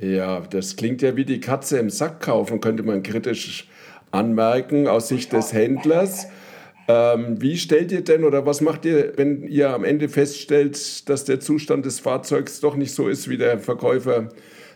Ja, 0.00 0.40
das 0.40 0.76
klingt 0.76 1.02
ja 1.02 1.16
wie 1.16 1.24
die 1.24 1.40
Katze 1.40 1.78
im 1.78 1.90
Sack 1.90 2.20
kaufen, 2.20 2.60
könnte 2.60 2.84
man 2.84 3.02
kritisch 3.02 3.68
anmerken 4.12 4.86
aus 4.86 5.08
Sicht 5.08 5.32
des 5.32 5.52
Händlers. 5.52 6.28
Ähm, 6.86 7.42
wie 7.42 7.58
stellt 7.58 7.90
ihr 7.90 8.02
denn 8.02 8.24
oder 8.24 8.46
was 8.46 8.60
macht 8.60 8.84
ihr, 8.84 9.12
wenn 9.16 9.42
ihr 9.42 9.70
am 9.70 9.84
Ende 9.84 10.08
feststellt, 10.08 11.08
dass 11.08 11.24
der 11.24 11.40
Zustand 11.40 11.84
des 11.84 11.98
Fahrzeugs 12.00 12.60
doch 12.60 12.76
nicht 12.76 12.94
so 12.94 13.08
ist, 13.08 13.28
wie 13.28 13.36
der 13.36 13.58
Verkäufer 13.58 14.28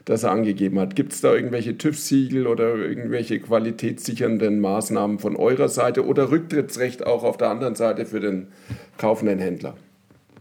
das 0.04 0.24
angegeben 0.24 0.80
hat? 0.80 0.96
Gibt 0.96 1.12
es 1.12 1.20
da 1.20 1.32
irgendwelche 1.32 1.78
TÜV-Siegel 1.78 2.48
oder 2.48 2.74
irgendwelche 2.74 3.38
qualitätssichernden 3.38 4.58
Maßnahmen 4.60 5.20
von 5.20 5.36
eurer 5.36 5.68
Seite 5.68 6.04
oder 6.04 6.32
Rücktrittsrecht 6.32 7.06
auch 7.06 7.22
auf 7.22 7.36
der 7.36 7.48
anderen 7.48 7.76
Seite 7.76 8.06
für 8.06 8.20
den 8.20 8.48
kaufenden 8.98 9.38
Händler? 9.38 9.76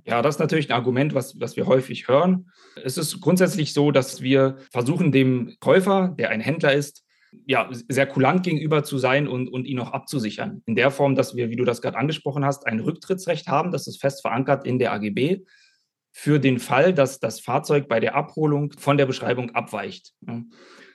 Ja, 0.05 0.21
das 0.21 0.35
ist 0.35 0.39
natürlich 0.39 0.69
ein 0.69 0.75
Argument, 0.75 1.13
was, 1.13 1.39
was 1.39 1.55
wir 1.55 1.67
häufig 1.67 2.07
hören. 2.07 2.49
Es 2.83 2.97
ist 2.97 3.21
grundsätzlich 3.21 3.73
so, 3.73 3.91
dass 3.91 4.21
wir 4.21 4.57
versuchen, 4.71 5.11
dem 5.11 5.55
Käufer, 5.59 6.15
der 6.17 6.29
ein 6.29 6.41
Händler 6.41 6.73
ist, 6.73 7.03
ja, 7.45 7.69
sehr 7.87 8.07
kulant 8.07 8.43
gegenüber 8.43 8.83
zu 8.83 8.97
sein 8.97 9.27
und, 9.27 9.47
und 9.47 9.65
ihn 9.65 9.79
auch 9.79 9.91
abzusichern. 9.91 10.63
In 10.65 10.75
der 10.75 10.91
Form, 10.91 11.15
dass 11.15 11.35
wir, 11.35 11.49
wie 11.49 11.55
du 11.55 11.63
das 11.63 11.81
gerade 11.81 11.97
angesprochen 11.97 12.43
hast, 12.43 12.67
ein 12.67 12.79
Rücktrittsrecht 12.79 13.47
haben. 13.47 13.71
Das 13.71 13.87
ist 13.87 14.01
fest 14.01 14.21
verankert 14.21 14.65
in 14.65 14.79
der 14.79 14.91
AGB 14.91 15.43
für 16.11 16.39
den 16.39 16.59
Fall, 16.59 16.93
dass 16.93 17.19
das 17.19 17.39
Fahrzeug 17.39 17.87
bei 17.87 17.99
der 17.99 18.15
Abholung 18.15 18.73
von 18.73 18.97
der 18.97 19.05
Beschreibung 19.05 19.51
abweicht. 19.51 20.13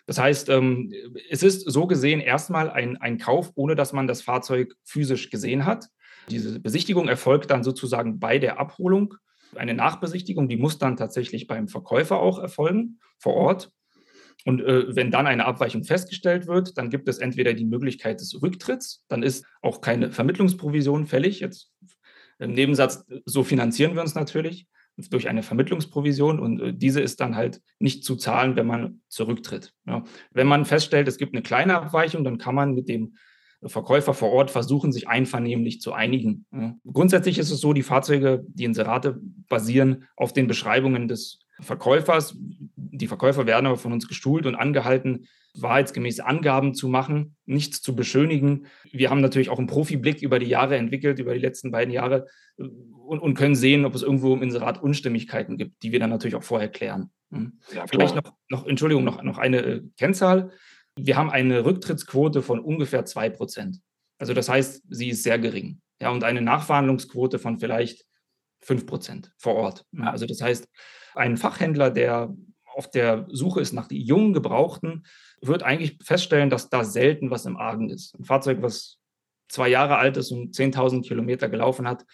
Das 0.07 0.19
heißt, 0.19 0.49
ähm, 0.51 0.93
es 1.31 1.43
ist 1.43 1.71
so 1.71 1.87
gesehen 1.87 2.21
erstmal 2.21 2.71
ein, 2.71 2.97
ein 2.97 3.19
Kauf, 3.19 3.53
ohne 3.57 3.75
dass 3.75 3.93
man 3.93 4.07
das 4.07 4.23
Fahrzeug 4.23 4.75
physisch 4.85 5.31
gesehen 5.31 5.67
hat. 5.67 5.89
Diese 6.31 6.61
Besichtigung 6.61 7.09
erfolgt 7.09 7.51
dann 7.51 7.65
sozusagen 7.65 8.19
bei 8.19 8.39
der 8.39 8.59
Abholung. 8.59 9.15
Eine 9.55 9.75
Nachbesichtigung, 9.75 10.49
die 10.49 10.57
muss 10.57 10.79
dann 10.79 10.97
tatsächlich 10.97 11.47
beim 11.47 11.69
Verkäufer 11.69 12.21
auch 12.21 12.39
erfolgen, 12.39 13.01
vor 13.19 13.35
Ort. 13.35 13.71
Und 14.45 14.61
äh, 14.61 14.95
wenn 14.95 15.11
dann 15.11 15.27
eine 15.27 15.45
Abweichung 15.45 15.83
festgestellt 15.83 16.47
wird, 16.47 16.79
dann 16.79 16.91
gibt 16.91 17.09
es 17.09 17.19
entweder 17.19 17.53
die 17.53 17.65
Möglichkeit 17.65 18.21
des 18.21 18.41
Rücktritts, 18.41 19.05
dann 19.09 19.23
ist 19.25 19.45
auch 19.61 19.81
keine 19.81 20.13
Vermittlungsprovision 20.13 21.07
fällig. 21.07 21.41
Jetzt 21.41 21.73
im 22.39 22.53
Nebensatz, 22.53 23.05
so 23.25 23.43
finanzieren 23.43 23.95
wir 23.95 24.03
uns 24.03 24.15
natürlich 24.15 24.69
durch 24.97 25.29
eine 25.29 25.43
Vermittlungsprovision 25.43 26.41
und 26.41 26.61
äh, 26.61 26.73
diese 26.75 27.01
ist 27.01 27.21
dann 27.21 27.37
halt 27.37 27.61
nicht 27.79 28.05
zu 28.05 28.17
zahlen, 28.17 28.57
wenn 28.57 28.67
man 28.67 29.01
zurücktritt. 29.09 29.73
Ja. 29.87 30.05
Wenn 30.33 30.47
man 30.47 30.65
feststellt, 30.65 31.09
es 31.09 31.19
gibt 31.19 31.35
eine 31.35 31.43
kleine 31.43 31.77
Abweichung, 31.77 32.25
dann 32.25 32.39
kann 32.39 32.55
man 32.55 32.75
mit 32.75 32.89
dem 32.89 33.17
Verkäufer 33.65 34.15
vor 34.15 34.31
Ort 34.33 34.51
versuchen, 34.51 34.93
sich 34.93 35.09
einvernehmlich 35.09 35.81
zu 35.81 35.93
einigen. 35.93 36.47
Ja. 36.53 36.75
Grundsätzlich 36.91 37.39
ist 37.39 37.51
es 37.51 37.61
so, 37.61 37.73
die 37.73 37.83
Fahrzeuge, 37.83 38.45
die 38.49 38.65
Inserate 38.65 39.21
basieren 39.49 40.05
auf 40.17 40.33
den 40.33 40.47
Beschreibungen 40.47 41.09
des 41.09 41.41
Verkäufers. 41.61 42.37
Die 42.77 43.07
Verkäufer 43.07 43.47
werden 43.47 43.67
aber 43.67 43.79
von 43.79 43.93
uns 43.93 44.09
gestuhlt 44.09 44.47
und 44.47 44.55
angehalten, 44.55 45.27
wahrheitsgemäße 45.63 46.25
Angaben 46.25 46.75
zu 46.75 46.89
machen, 46.89 47.37
nichts 47.45 47.83
zu 47.83 47.95
beschönigen. 47.97 48.67
Wir 48.91 49.11
haben 49.11 49.21
natürlich 49.21 49.51
auch 49.51 49.59
einen 49.59 49.67
Profiblick 49.67 50.23
über 50.23 50.39
die 50.39 50.47
Jahre 50.47 50.77
entwickelt, 50.77 51.19
über 51.19 51.35
die 51.35 51.41
letzten 51.41 51.71
beiden 51.71 51.93
Jahre 51.93 52.27
äh, 52.59 52.65
und, 52.65 53.21
und 53.21 53.35
können 53.35 53.55
sehen, 53.55 53.85
ob 53.85 53.95
es 53.95 54.03
irgendwo 54.03 54.35
im 54.35 54.43
Inserat 54.43 54.83
Unstimmigkeiten 54.83 55.57
gibt, 55.57 55.83
die 55.83 55.93
wir 55.93 56.01
dann 56.01 56.11
natürlich 56.11 56.35
auch 56.35 56.43
vorher 56.43 56.69
klären. 56.69 57.11
Hm. 57.31 57.59
Ja, 57.75 57.87
Vielleicht 57.87 58.15
noch, 58.15 58.35
noch, 58.49 58.67
Entschuldigung, 58.67 59.05
noch, 59.05 59.23
noch 59.23 59.39
eine 59.39 59.59
äh, 59.59 59.83
Kennzahl. 59.97 60.51
Wir 60.97 61.17
haben 61.17 61.31
eine 61.31 61.65
Rücktrittsquote 61.65 62.43
von 62.43 62.61
ungefähr 62.61 63.05
2 63.05 63.31
Prozent. 63.31 63.81
Also 64.19 64.33
das 64.33 64.49
heißt, 64.49 64.83
sie 64.89 65.11
ist 65.11 65.23
sehr 65.23 65.39
gering. 65.39 65.81
Ja, 66.01 66.11
und 66.11 66.25
eine 66.25 66.41
Nachverhandlungsquote 66.41 67.39
von 67.39 67.59
vielleicht 67.59 68.05
5 68.61 68.87
Prozent 68.87 69.33
vor 69.39 69.55
Ort. 69.55 69.85
Also 69.99 70.27
das 70.27 70.41
heißt, 70.41 70.69
ein 71.15 71.37
Fachhändler, 71.37 71.91
der 71.91 72.35
auf 72.65 72.91
der 72.91 73.27
Suche 73.31 73.61
ist 73.61 73.73
nach 73.73 73.89
den 73.89 74.01
jungen 74.01 74.33
Gebrauchten, 74.33 75.05
wird 75.41 75.63
eigentlich 75.63 75.99
feststellen, 76.03 76.51
dass 76.51 76.71
da 76.71 76.85
selten 76.85 77.31
was 77.31 77.47
im 77.47 77.57
Argen 77.57 77.91
ist. 77.91 78.19
Ein 78.19 78.25
Fahrzeug, 78.25 78.59
was 78.63 78.99
zwei 79.49 79.69
Jahre 79.69 79.97
alt 79.97 80.17
ist 80.17 80.31
und 80.33 80.55
10.000 80.55 81.07
Kilometer 81.07 81.49
gelaufen 81.49 81.87
hat, 81.87 82.05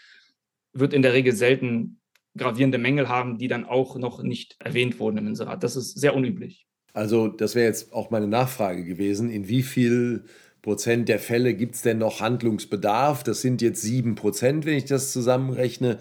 wird 0.72 0.92
in 0.92 1.02
der 1.02 1.12
Regel 1.12 1.32
selten 1.32 2.00
gravierende 2.36 2.78
Mängel 2.78 3.08
haben, 3.08 3.38
die 3.38 3.48
dann 3.48 3.64
auch 3.64 3.96
noch 3.96 4.22
nicht 4.22 4.56
erwähnt 4.58 4.98
wurden 4.98 5.18
im 5.18 5.26
Inserat. 5.28 5.62
Das 5.62 5.76
ist 5.76 5.98
sehr 5.98 6.14
unüblich. 6.14 6.66
Also 6.94 7.28
das 7.28 7.54
wäre 7.54 7.66
jetzt 7.66 7.92
auch 7.92 8.10
meine 8.10 8.26
Nachfrage 8.26 8.84
gewesen. 8.84 9.30
In 9.30 9.48
wie 9.48 9.62
viel 9.62 10.24
Prozent 10.62 11.08
der 11.08 11.18
Fälle 11.18 11.54
gibt 11.54 11.74
es 11.74 11.82
denn 11.82 11.98
noch 11.98 12.20
Handlungsbedarf? 12.20 13.22
Das 13.22 13.40
sind 13.40 13.62
jetzt 13.62 13.82
sieben 13.82 14.14
Prozent, 14.14 14.64
wenn 14.64 14.76
ich 14.76 14.84
das 14.84 15.12
zusammenrechne 15.12 15.98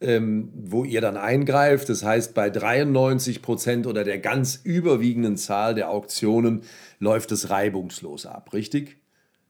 ähm, 0.00 0.50
wo 0.54 0.84
ihr 0.84 1.00
dann 1.00 1.16
eingreift. 1.16 1.88
Das 1.88 2.04
heißt, 2.04 2.34
bei 2.34 2.50
93 2.50 3.42
Prozent 3.42 3.86
oder 3.86 4.04
der 4.04 4.18
ganz 4.18 4.60
überwiegenden 4.62 5.36
Zahl 5.36 5.74
der 5.74 5.90
Auktionen 5.90 6.62
läuft 6.98 7.32
es 7.32 7.50
reibungslos 7.50 8.26
ab, 8.26 8.52
richtig? 8.52 8.98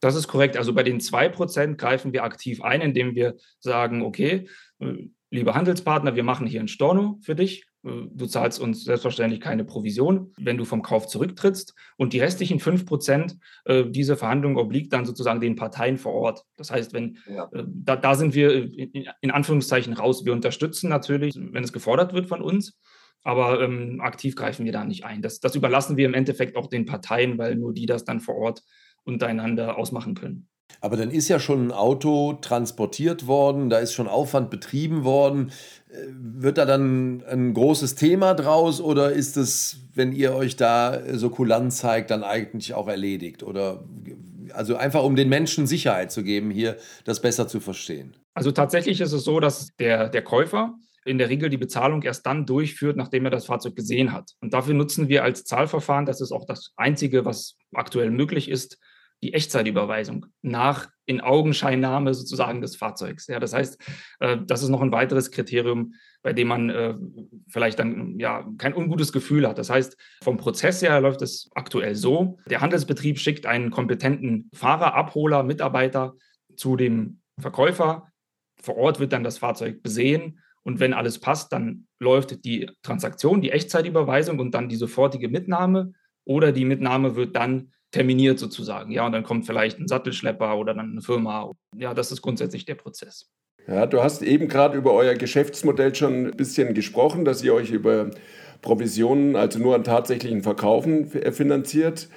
Das 0.00 0.14
ist 0.14 0.28
korrekt. 0.28 0.56
Also 0.56 0.74
bei 0.74 0.82
den 0.82 1.00
2 1.00 1.30
Prozent 1.30 1.78
greifen 1.78 2.12
wir 2.12 2.24
aktiv 2.24 2.62
ein, 2.62 2.80
indem 2.80 3.14
wir 3.14 3.36
sagen, 3.58 4.02
okay, 4.02 4.48
äh, 4.80 5.08
lieber 5.30 5.54
Handelspartner, 5.54 6.14
wir 6.14 6.24
machen 6.24 6.46
hier 6.46 6.60
ein 6.60 6.68
Storno 6.68 7.18
für 7.22 7.34
dich. 7.34 7.66
Äh, 7.84 8.08
du 8.12 8.26
zahlst 8.26 8.60
uns 8.60 8.84
selbstverständlich 8.84 9.40
keine 9.40 9.64
Provision, 9.64 10.32
wenn 10.38 10.56
du 10.56 10.64
vom 10.64 10.82
Kauf 10.82 11.06
zurücktrittst. 11.06 11.74
Und 11.96 12.12
die 12.12 12.20
restlichen 12.20 12.60
5 12.60 12.86
Prozent, 12.86 13.36
äh, 13.64 13.84
diese 13.86 14.16
Verhandlung 14.16 14.56
obliegt 14.56 14.92
dann 14.92 15.04
sozusagen 15.04 15.40
den 15.40 15.56
Parteien 15.56 15.98
vor 15.98 16.14
Ort. 16.14 16.44
Das 16.56 16.70
heißt, 16.70 16.92
wenn 16.92 17.18
ja. 17.28 17.48
äh, 17.52 17.64
da, 17.66 17.96
da, 17.96 18.14
sind 18.14 18.34
wir 18.34 18.52
in, 18.54 19.06
in, 19.20 19.30
Anführungszeichen 19.30 19.92
raus. 19.92 20.24
Wir 20.24 20.32
unterstützen 20.32 20.88
natürlich, 20.88 21.34
wenn 21.36 21.64
es 21.64 21.72
gefordert 21.72 22.12
wird 22.12 22.26
von 22.26 22.42
uns. 22.42 22.78
Aber 23.22 23.62
ähm, 23.62 24.00
aktiv 24.02 24.36
greifen 24.36 24.66
wir 24.66 24.72
da 24.72 24.84
nicht 24.84 25.04
ein. 25.06 25.22
Das, 25.22 25.40
das 25.40 25.54
überlassen 25.54 25.96
wir 25.96 26.04
im 26.04 26.12
Endeffekt 26.12 26.56
auch 26.56 26.66
den 26.66 26.84
Parteien, 26.84 27.38
weil 27.38 27.56
nur 27.56 27.72
die 27.72 27.86
das 27.86 28.04
dann 28.04 28.20
vor 28.20 28.36
Ort 28.36 28.62
untereinander 29.04 29.78
ausmachen 29.78 30.14
können. 30.14 30.48
Aber 30.80 30.96
dann 30.96 31.10
ist 31.10 31.28
ja 31.28 31.38
schon 31.38 31.68
ein 31.68 31.72
Auto 31.72 32.34
transportiert 32.34 33.26
worden, 33.26 33.70
da 33.70 33.78
ist 33.78 33.94
schon 33.94 34.08
Aufwand 34.08 34.50
betrieben 34.50 35.04
worden. 35.04 35.52
Wird 36.08 36.58
da 36.58 36.64
dann 36.64 37.22
ein 37.28 37.54
großes 37.54 37.94
Thema 37.94 38.34
draus 38.34 38.80
oder 38.80 39.12
ist 39.12 39.36
es, 39.36 39.78
wenn 39.94 40.12
ihr 40.12 40.34
euch 40.34 40.56
da 40.56 41.00
so 41.12 41.30
kulant 41.30 41.72
zeigt, 41.72 42.10
dann 42.10 42.24
eigentlich 42.24 42.74
auch 42.74 42.88
erledigt? 42.88 43.42
Oder 43.42 43.84
also 44.52 44.76
einfach 44.76 45.02
um 45.04 45.16
den 45.16 45.28
Menschen 45.28 45.66
Sicherheit 45.66 46.12
zu 46.12 46.22
geben, 46.22 46.50
hier 46.50 46.76
das 47.04 47.20
besser 47.20 47.48
zu 47.48 47.60
verstehen? 47.60 48.16
Also 48.34 48.50
tatsächlich 48.50 49.00
ist 49.00 49.12
es 49.12 49.24
so, 49.24 49.40
dass 49.40 49.74
der, 49.78 50.08
der 50.08 50.22
Käufer 50.22 50.74
in 51.04 51.18
der 51.18 51.28
Regel 51.28 51.50
die 51.50 51.58
Bezahlung 51.58 52.02
erst 52.02 52.26
dann 52.26 52.46
durchführt, 52.46 52.96
nachdem 52.96 53.24
er 53.26 53.30
das 53.30 53.46
Fahrzeug 53.46 53.76
gesehen 53.76 54.12
hat. 54.12 54.32
Und 54.40 54.54
dafür 54.54 54.74
nutzen 54.74 55.08
wir 55.08 55.22
als 55.22 55.44
Zahlverfahren, 55.44 56.06
das 56.06 56.20
ist 56.20 56.32
auch 56.32 56.46
das 56.46 56.72
Einzige, 56.76 57.24
was 57.24 57.56
aktuell 57.74 58.10
möglich 58.10 58.48
ist, 58.48 58.78
die 59.22 59.34
Echtzeitüberweisung 59.34 60.26
nach 60.42 60.88
in 61.06 61.20
Augenscheinnahme 61.20 62.14
sozusagen 62.14 62.60
des 62.60 62.76
Fahrzeugs. 62.76 63.26
Ja, 63.26 63.38
das 63.40 63.52
heißt, 63.52 63.80
äh, 64.20 64.38
das 64.46 64.62
ist 64.62 64.68
noch 64.68 64.80
ein 64.80 64.92
weiteres 64.92 65.30
Kriterium, 65.30 65.94
bei 66.22 66.32
dem 66.32 66.48
man 66.48 66.70
äh, 66.70 66.94
vielleicht 67.48 67.78
dann 67.78 68.18
ja 68.18 68.46
kein 68.58 68.74
ungutes 68.74 69.12
Gefühl 69.12 69.46
hat. 69.46 69.58
Das 69.58 69.70
heißt, 69.70 69.96
vom 70.22 70.36
Prozess 70.36 70.82
her 70.82 71.00
läuft 71.00 71.22
es 71.22 71.50
aktuell 71.54 71.94
so: 71.94 72.38
Der 72.46 72.60
Handelsbetrieb 72.60 73.18
schickt 73.18 73.46
einen 73.46 73.70
kompetenten 73.70 74.50
Fahrer, 74.54 74.94
Abholer, 74.94 75.42
Mitarbeiter 75.42 76.14
zu 76.56 76.76
dem 76.76 77.20
Verkäufer. 77.38 78.08
Vor 78.62 78.76
Ort 78.76 79.00
wird 79.00 79.12
dann 79.12 79.24
das 79.24 79.38
Fahrzeug 79.38 79.82
besehen 79.82 80.40
und 80.64 80.80
wenn 80.80 80.94
alles 80.94 81.20
passt, 81.20 81.52
dann 81.52 81.86
läuft 82.00 82.44
die 82.44 82.70
Transaktion, 82.82 83.42
die 83.42 83.50
Echtzeitüberweisung 83.52 84.38
und 84.38 84.52
dann 84.52 84.68
die 84.68 84.76
sofortige 84.76 85.28
Mitnahme 85.28 85.92
oder 86.24 86.52
die 86.52 86.64
Mitnahme 86.64 87.16
wird 87.16 87.36
dann 87.36 87.72
terminiert 87.94 88.40
sozusagen. 88.40 88.90
Ja, 88.90 89.06
und 89.06 89.12
dann 89.12 89.22
kommt 89.22 89.46
vielleicht 89.46 89.78
ein 89.78 89.86
Sattelschlepper 89.86 90.58
oder 90.58 90.74
dann 90.74 90.90
eine 90.90 91.00
Firma. 91.00 91.52
Ja, 91.76 91.94
das 91.94 92.10
ist 92.10 92.22
grundsätzlich 92.22 92.64
der 92.64 92.74
Prozess. 92.74 93.30
Ja, 93.68 93.86
du 93.86 94.02
hast 94.02 94.22
eben 94.22 94.48
gerade 94.48 94.76
über 94.76 94.92
euer 94.92 95.14
Geschäftsmodell 95.14 95.94
schon 95.94 96.26
ein 96.26 96.36
bisschen 96.36 96.74
gesprochen, 96.74 97.24
dass 97.24 97.42
ihr 97.44 97.54
euch 97.54 97.70
über 97.70 98.10
Provisionen, 98.62 99.36
also 99.36 99.60
nur 99.60 99.76
an 99.76 99.84
tatsächlichen 99.84 100.42
Verkaufen 100.42 101.06
finanziert. 101.06 102.08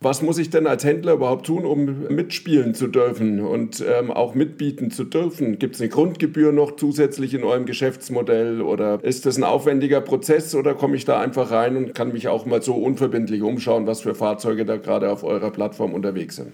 Was 0.00 0.22
muss 0.22 0.38
ich 0.38 0.48
denn 0.48 0.68
als 0.68 0.84
Händler 0.84 1.14
überhaupt 1.14 1.46
tun, 1.46 1.64
um 1.64 2.06
mitspielen 2.08 2.72
zu 2.72 2.86
dürfen 2.86 3.40
und 3.40 3.84
ähm, 3.84 4.12
auch 4.12 4.36
mitbieten 4.36 4.92
zu 4.92 5.02
dürfen? 5.02 5.58
Gibt 5.58 5.74
es 5.74 5.80
eine 5.80 5.90
Grundgebühr 5.90 6.52
noch 6.52 6.76
zusätzlich 6.76 7.34
in 7.34 7.42
eurem 7.42 7.66
Geschäftsmodell 7.66 8.60
oder 8.60 9.02
ist 9.02 9.26
das 9.26 9.38
ein 9.38 9.42
aufwendiger 9.42 10.00
Prozess 10.00 10.54
oder 10.54 10.74
komme 10.74 10.94
ich 10.94 11.04
da 11.04 11.20
einfach 11.20 11.50
rein 11.50 11.76
und 11.76 11.94
kann 11.96 12.12
mich 12.12 12.28
auch 12.28 12.46
mal 12.46 12.62
so 12.62 12.76
unverbindlich 12.76 13.42
umschauen, 13.42 13.88
was 13.88 14.02
für 14.02 14.14
Fahrzeuge 14.14 14.64
da 14.64 14.76
gerade 14.76 15.10
auf 15.10 15.24
eurer 15.24 15.50
Plattform 15.50 15.94
unterwegs 15.94 16.36
sind? 16.36 16.52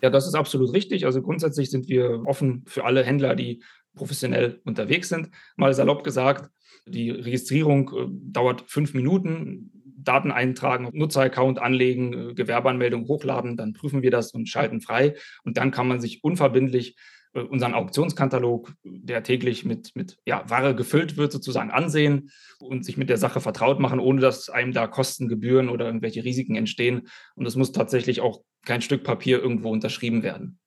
Ja, 0.00 0.10
das 0.10 0.28
ist 0.28 0.34
absolut 0.34 0.72
richtig. 0.72 1.04
Also 1.04 1.20
grundsätzlich 1.20 1.70
sind 1.70 1.88
wir 1.88 2.22
offen 2.26 2.62
für 2.66 2.84
alle 2.84 3.02
Händler, 3.02 3.34
die 3.34 3.60
professionell 3.96 4.60
unterwegs 4.64 5.08
sind. 5.08 5.30
Mal 5.56 5.74
salopp 5.74 6.04
gesagt, 6.04 6.48
die 6.86 7.10
Registrierung 7.10 7.88
äh, 7.88 8.06
dauert 8.08 8.64
fünf 8.68 8.94
Minuten. 8.94 9.72
Daten 10.04 10.30
eintragen, 10.30 10.88
Nutzeraccount 10.92 11.58
anlegen, 11.58 12.30
äh, 12.30 12.34
Gewerbeanmeldung 12.34 13.06
hochladen, 13.08 13.56
dann 13.56 13.72
prüfen 13.72 14.02
wir 14.02 14.10
das 14.10 14.32
und 14.32 14.48
schalten 14.48 14.80
frei. 14.80 15.14
Und 15.44 15.56
dann 15.56 15.70
kann 15.70 15.88
man 15.88 16.00
sich 16.00 16.22
unverbindlich 16.22 16.96
äh, 17.34 17.40
unseren 17.40 17.74
Auktionskatalog, 17.74 18.72
der 18.84 19.22
täglich 19.22 19.64
mit, 19.64 19.94
mit 19.94 20.16
ja, 20.24 20.48
Ware 20.48 20.74
gefüllt 20.74 21.16
wird, 21.16 21.32
sozusagen 21.32 21.70
ansehen 21.70 22.30
und 22.60 22.84
sich 22.84 22.96
mit 22.96 23.10
der 23.10 23.18
Sache 23.18 23.40
vertraut 23.40 23.80
machen, 23.80 23.98
ohne 23.98 24.20
dass 24.20 24.48
einem 24.48 24.72
da 24.72 24.86
Kosten, 24.86 25.28
Gebühren 25.28 25.68
oder 25.68 25.86
irgendwelche 25.86 26.24
Risiken 26.24 26.56
entstehen. 26.56 27.08
Und 27.34 27.46
es 27.46 27.56
muss 27.56 27.72
tatsächlich 27.72 28.20
auch 28.20 28.42
kein 28.64 28.82
Stück 28.82 29.04
Papier 29.04 29.42
irgendwo 29.42 29.70
unterschrieben 29.70 30.22
werden. 30.22 30.58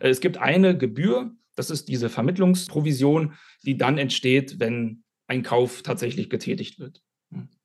Es 0.00 0.20
gibt 0.20 0.38
eine 0.38 0.76
Gebühr, 0.76 1.32
das 1.54 1.70
ist 1.70 1.88
diese 1.88 2.08
Vermittlungsprovision, 2.08 3.34
die 3.64 3.76
dann 3.76 3.98
entsteht, 3.98 4.60
wenn 4.60 5.02
ein 5.26 5.42
Kauf 5.42 5.82
tatsächlich 5.82 6.30
getätigt 6.30 6.78
wird. 6.78 7.02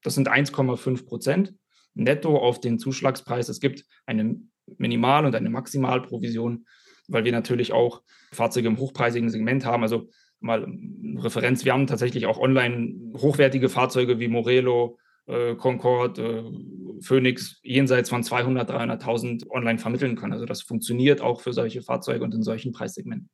Das 0.03 0.15
sind 0.15 0.29
1,5 0.29 1.05
Prozent 1.05 1.53
netto 1.95 2.37
auf 2.37 2.59
den 2.59 2.79
Zuschlagspreis. 2.79 3.49
Es 3.49 3.59
gibt 3.59 3.85
eine 4.05 4.37
Minimal- 4.77 5.25
und 5.25 5.35
eine 5.35 5.49
Maximalprovision, 5.49 6.65
weil 7.07 7.25
wir 7.25 7.31
natürlich 7.31 7.73
auch 7.73 8.01
Fahrzeuge 8.31 8.67
im 8.67 8.77
hochpreisigen 8.77 9.29
Segment 9.29 9.65
haben. 9.65 9.83
Also 9.83 10.09
mal 10.39 10.67
Referenz, 11.17 11.65
wir 11.65 11.73
haben 11.73 11.87
tatsächlich 11.87 12.25
auch 12.25 12.39
online 12.39 12.95
hochwertige 13.17 13.69
Fahrzeuge 13.69 14.19
wie 14.19 14.27
Morelo, 14.27 14.97
äh, 15.25 15.55
Concorde, 15.55 16.21
äh, 16.21 17.01
Phoenix 17.01 17.59
jenseits 17.63 18.09
von 18.09 18.23
200, 18.23 18.69
300.000 18.69 19.49
online 19.49 19.79
vermitteln 19.79 20.15
können. 20.15 20.33
Also 20.33 20.45
das 20.45 20.61
funktioniert 20.61 21.21
auch 21.21 21.41
für 21.41 21.53
solche 21.53 21.81
Fahrzeuge 21.81 22.23
und 22.23 22.33
in 22.33 22.43
solchen 22.43 22.71
Preissegmenten. 22.71 23.29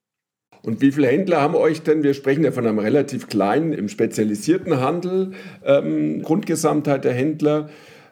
Und 0.61 0.81
wie 0.81 0.91
viele 0.91 1.07
Händler 1.07 1.41
haben 1.41 1.55
euch 1.55 1.83
denn, 1.83 2.03
wir 2.03 2.13
sprechen 2.13 2.43
ja 2.43 2.51
von 2.51 2.67
einem 2.67 2.79
relativ 2.79 3.27
kleinen, 3.27 3.71
im 3.73 3.87
spezialisierten 3.87 4.79
Handel, 4.81 5.31
ähm, 5.65 6.21
Grundgesamtheit 6.21 7.05
der 7.05 7.13
Händler, 7.13 7.69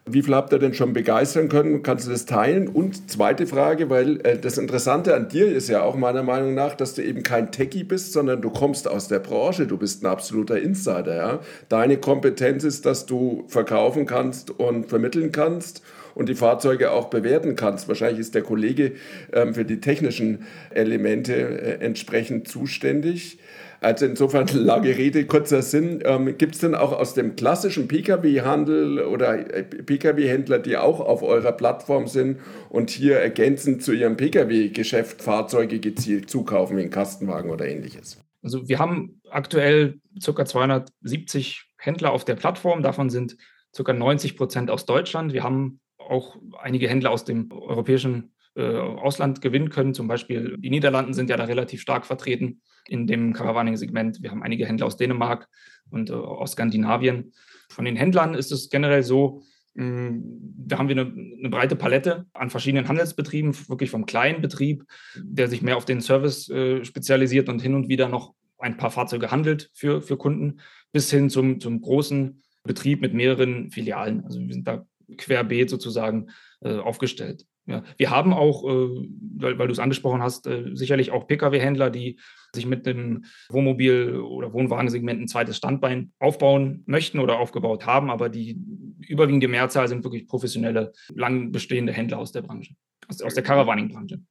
wie 0.09 0.21
viel 0.21 0.35
habt 0.35 0.53
ihr 0.53 0.59
denn 0.59 0.73
schon 0.73 0.93
begeistern 0.93 1.49
können? 1.49 1.83
Kannst 1.83 2.07
du 2.07 2.11
das 2.11 2.25
teilen? 2.25 2.69
Und 2.69 3.11
zweite 3.11 3.45
Frage, 3.45 3.89
weil 3.89 4.21
äh, 4.21 4.37
das 4.39 4.57
Interessante 4.57 5.13
an 5.13 5.27
dir 5.27 5.51
ist 5.51 5.67
ja 5.67 5.83
auch 5.83 5.95
meiner 5.95 6.23
Meinung 6.23 6.53
nach, 6.53 6.75
dass 6.75 6.93
du 6.93 7.03
eben 7.03 7.23
kein 7.23 7.51
Techie 7.51 7.83
bist, 7.83 8.13
sondern 8.13 8.41
du 8.41 8.49
kommst 8.49 8.87
aus 8.87 9.09
der 9.09 9.19
Branche, 9.19 9.67
du 9.67 9.77
bist 9.77 10.03
ein 10.03 10.07
absoluter 10.07 10.59
Insider. 10.59 11.15
Ja? 11.15 11.39
Deine 11.67 11.97
Kompetenz 11.97 12.63
ist, 12.63 12.85
dass 12.85 13.05
du 13.05 13.43
verkaufen 13.47 14.05
kannst 14.05 14.49
und 14.49 14.87
vermitteln 14.87 15.31
kannst 15.33 15.83
und 16.17 16.29
die 16.29 16.35
Fahrzeuge 16.35 16.91
auch 16.91 17.09
bewerten 17.09 17.55
kannst. 17.55 17.87
Wahrscheinlich 17.87 18.19
ist 18.19 18.33
der 18.33 18.41
Kollege 18.41 18.93
ähm, 19.31 19.53
für 19.53 19.65
die 19.65 19.79
technischen 19.79 20.47
Elemente 20.71 21.33
äh, 21.35 21.85
entsprechend 21.85 22.47
zuständig. 22.47 23.37
Also 23.81 24.07
insofern 24.07 24.47
lange 24.53 24.97
Rede, 24.97 25.27
kurzer 25.27 25.61
Sinn. 25.61 26.01
Ähm, 26.03 26.35
Gibt 26.39 26.55
es 26.55 26.61
denn 26.61 26.73
auch 26.73 26.91
aus 26.91 27.13
dem 27.13 27.35
klassischen 27.35 27.87
Pkw-Handel 27.87 29.03
oder 29.03 29.53
äh, 29.53 29.63
Pkw-Händler, 29.63 30.57
die 30.57 30.75
auch 30.77 31.01
auf 31.01 31.21
eurer 31.21 31.51
Plattform 31.51 32.07
sind 32.07 32.39
und 32.69 32.89
hier 32.89 33.17
ergänzend 33.17 33.83
zu 33.83 33.93
ihrem 33.93 34.17
Pkw-Geschäft 34.17 35.21
Fahrzeuge 35.21 35.79
gezielt 35.79 36.31
zukaufen, 36.31 36.77
wie 36.77 36.81
ein 36.81 36.89
Kastenwagen 36.89 37.51
oder 37.51 37.67
ähnliches? 37.67 38.17
Also 38.41 38.67
wir 38.67 38.79
haben 38.79 39.21
aktuell 39.29 39.99
ca. 40.25 40.45
270 40.45 41.69
Händler 41.77 42.11
auf 42.11 42.25
der 42.25 42.35
Plattform. 42.35 42.81
Davon 42.81 43.11
sind 43.11 43.37
ca. 43.75 43.93
90 43.93 44.35
Prozent 44.35 44.71
aus 44.71 44.87
Deutschland. 44.87 45.31
Wir 45.31 45.43
haben 45.43 45.79
auch 46.09 46.37
einige 46.59 46.87
Händler 46.87 47.11
aus 47.11 47.25
dem 47.25 47.51
europäischen 47.51 48.31
äh, 48.55 48.75
Ausland 48.75 49.41
gewinnen 49.41 49.69
können. 49.69 49.93
Zum 49.93 50.07
Beispiel 50.07 50.57
die 50.57 50.69
Niederlanden 50.69 51.13
sind 51.13 51.29
ja 51.29 51.37
da 51.37 51.43
relativ 51.43 51.81
stark 51.81 52.05
vertreten 52.05 52.61
in 52.87 53.05
dem 53.05 53.33
Caravaning-Segment. 53.33 54.23
Wir 54.23 54.31
haben 54.31 54.41
einige 54.41 54.65
Händler 54.65 54.87
aus 54.87 54.97
Dänemark 54.97 55.47
und 55.91 56.09
äh, 56.09 56.13
aus 56.13 56.53
Skandinavien. 56.53 57.33
Von 57.69 57.85
den 57.85 57.95
Händlern 57.95 58.33
ist 58.33 58.51
es 58.51 58.69
generell 58.69 59.03
so, 59.03 59.43
mm, 59.75 60.19
da 60.65 60.79
haben 60.79 60.89
wir 60.89 60.99
eine, 60.99 61.13
eine, 61.37 61.49
breite 61.49 61.75
Palette 61.75 62.25
an 62.33 62.49
verschiedenen 62.49 62.87
Handelsbetrieben, 62.87 63.53
wirklich 63.69 63.91
vom 63.91 64.05
kleinen 64.05 64.41
Betrieb, 64.41 64.85
der 65.15 65.47
sich 65.49 65.61
mehr 65.61 65.77
auf 65.77 65.85
den 65.85 66.01
Service 66.01 66.49
äh, 66.49 66.83
spezialisiert 66.83 67.49
und 67.49 67.61
hin 67.61 67.75
und 67.75 67.89
wieder 67.89 68.09
noch 68.09 68.33
ein 68.57 68.77
paar 68.77 68.89
Fahrzeuge 68.89 69.29
handelt 69.29 69.69
für, 69.73 70.01
für 70.01 70.17
Kunden, 70.17 70.61
bis 70.91 71.11
hin 71.11 71.29
zum, 71.29 71.59
zum 71.59 71.79
großen 71.81 72.41
Betrieb 72.63 73.01
mit 73.01 73.13
mehreren 73.13 73.69
Filialen. 73.69 74.23
Also 74.25 74.39
wir 74.39 74.53
sind 74.53 74.67
da 74.67 74.85
querbeet 75.17 75.69
sozusagen 75.69 76.29
äh, 76.61 76.77
aufgestellt. 76.77 77.45
Ja. 77.67 77.83
Wir 77.97 78.09
haben 78.09 78.33
auch, 78.33 78.63
äh, 78.63 79.07
weil, 79.37 79.59
weil 79.59 79.67
du 79.67 79.73
es 79.73 79.79
angesprochen 79.79 80.21
hast, 80.23 80.47
äh, 80.47 80.71
sicherlich 80.73 81.11
auch 81.11 81.27
Pkw-Händler, 81.27 81.89
die 81.89 82.17
sich 82.55 82.65
mit 82.65 82.85
dem 82.85 83.25
Wohnmobil- 83.49 84.19
oder 84.19 84.53
Wohnwagensegment 84.53 85.21
ein 85.21 85.27
zweites 85.27 85.57
Standbein 85.57 86.13
aufbauen 86.17 86.83
möchten 86.85 87.19
oder 87.19 87.39
aufgebaut 87.39 87.85
haben, 87.85 88.09
aber 88.09 88.29
die 88.29 88.57
überwiegende 89.01 89.49
Mehrzahl 89.49 89.87
sind 89.89 90.05
wirklich 90.05 90.27
professionelle, 90.27 90.93
lang 91.13 91.51
bestehende 91.51 91.91
Händler 91.91 92.19
aus 92.19 92.31
der 92.31 92.41
Branche, 92.41 92.73
aus, 93.09 93.21
aus 93.21 93.33
der 93.33 93.43
Caravaning-Branche. 93.43 94.21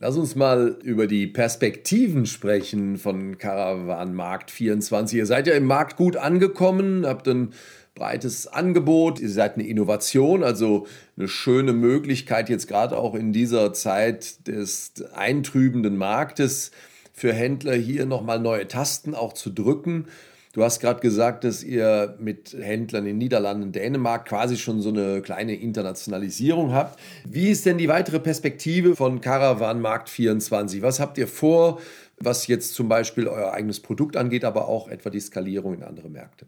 Lass 0.00 0.16
uns 0.16 0.34
mal 0.34 0.76
über 0.82 1.06
die 1.06 1.26
Perspektiven 1.28 2.26
sprechen 2.26 2.98
von 2.98 3.38
Caravan 3.38 4.12
Markt 4.12 4.50
24. 4.50 5.16
Ihr 5.16 5.26
seid 5.26 5.46
ja 5.46 5.54
im 5.54 5.66
Markt 5.66 5.96
gut 5.96 6.16
angekommen, 6.16 7.06
habt 7.06 7.28
ein 7.28 7.54
breites 7.94 8.46
Angebot, 8.46 9.20
ihr 9.20 9.30
seid 9.30 9.54
eine 9.54 9.66
Innovation, 9.66 10.42
also 10.42 10.86
eine 11.16 11.28
schöne 11.28 11.72
Möglichkeit 11.72 12.48
jetzt 12.48 12.66
gerade 12.66 12.96
auch 12.98 13.14
in 13.14 13.32
dieser 13.32 13.72
Zeit 13.72 14.46
des 14.48 14.92
eintrübenden 15.14 15.96
Marktes 15.96 16.72
für 17.12 17.32
Händler 17.32 17.74
hier 17.74 18.06
nochmal 18.06 18.40
neue 18.40 18.66
Tasten 18.66 19.14
auch 19.14 19.32
zu 19.32 19.50
drücken. 19.50 20.06
Du 20.54 20.62
hast 20.62 20.80
gerade 20.80 21.00
gesagt, 21.00 21.44
dass 21.44 21.64
ihr 21.64 22.16
mit 22.20 22.56
Händlern 22.58 23.06
in 23.06 23.18
Niederlanden, 23.18 23.72
Dänemark 23.72 24.26
quasi 24.26 24.56
schon 24.56 24.80
so 24.80 24.88
eine 24.88 25.20
kleine 25.20 25.54
Internationalisierung 25.54 26.72
habt. 26.72 27.00
Wie 27.24 27.48
ist 27.48 27.66
denn 27.66 27.78
die 27.78 27.88
weitere 27.88 28.20
Perspektive 28.20 28.94
von 28.94 29.20
Caravan 29.20 29.80
Markt 29.80 30.08
24? 30.08 30.82
Was 30.82 31.00
habt 31.00 31.18
ihr 31.18 31.26
vor, 31.26 31.80
was 32.18 32.46
jetzt 32.46 32.74
zum 32.74 32.88
Beispiel 32.88 33.26
euer 33.26 33.52
eigenes 33.52 33.80
Produkt 33.80 34.16
angeht, 34.16 34.44
aber 34.44 34.68
auch 34.68 34.88
etwa 34.88 35.10
die 35.10 35.20
Skalierung 35.20 35.74
in 35.74 35.82
andere 35.82 36.08
Märkte? 36.08 36.46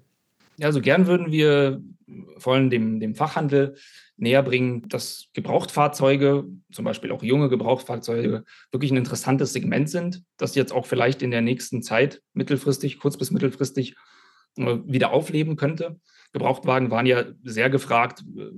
Ja, 0.58 0.72
so 0.72 0.80
gern 0.80 1.06
würden 1.06 1.30
wir 1.30 1.82
vor 2.38 2.54
allem 2.54 2.70
dem, 2.70 3.00
dem 3.00 3.14
Fachhandel 3.14 3.76
näher 4.16 4.42
bringen, 4.42 4.88
dass 4.88 5.28
Gebrauchtfahrzeuge, 5.34 6.44
zum 6.72 6.84
Beispiel 6.84 7.12
auch 7.12 7.22
junge 7.22 7.48
Gebrauchtfahrzeuge, 7.48 8.44
wirklich 8.70 8.90
ein 8.90 8.96
interessantes 8.96 9.52
Segment 9.52 9.90
sind, 9.90 10.22
das 10.36 10.54
jetzt 10.54 10.72
auch 10.72 10.86
vielleicht 10.86 11.22
in 11.22 11.30
der 11.30 11.42
nächsten 11.42 11.82
Zeit 11.82 12.22
mittelfristig, 12.32 12.98
kurz 12.98 13.16
bis 13.16 13.30
mittelfristig 13.30 13.96
äh, 14.56 14.78
wieder 14.86 15.12
aufleben 15.12 15.56
könnte. 15.56 16.00
Gebrauchtwagen 16.32 16.90
waren 16.90 17.06
ja 17.06 17.24
sehr 17.42 17.70
gefragt 17.70 18.24
äh, 18.36 18.50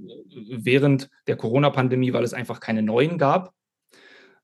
während 0.51 1.11
der 1.27 1.37
Corona-Pandemie, 1.37 2.13
weil 2.13 2.25
es 2.25 2.35
einfach 2.35 2.61
keine 2.61 2.83
neuen 2.83 3.19
gab. 3.19 3.53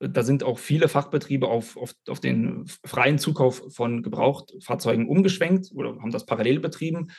Da 0.09 0.23
sind 0.23 0.43
auch 0.43 0.59
viele 0.59 0.89
Fachbetriebe 0.89 1.49
auf, 1.49 1.77
auf, 1.77 1.95
auf 2.09 2.21
den 2.21 2.65
freien 2.85 3.19
Zukauf 3.19 3.63
von 3.71 4.03
Gebrauchtfahrzeugen 4.03 5.09
umgeschwenkt 5.09 5.71
oder 5.75 5.91
haben 6.01 6.11
das 6.11 6.27
parallel 6.27 6.61
betrieben. 6.61 7.11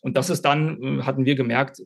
Und 0.00 0.16
das 0.16 0.30
ist 0.30 0.42
dann, 0.42 0.82
äh, 0.82 1.02
hatten 1.02 1.24
wir 1.24 1.34
gemerkt, 1.34 1.82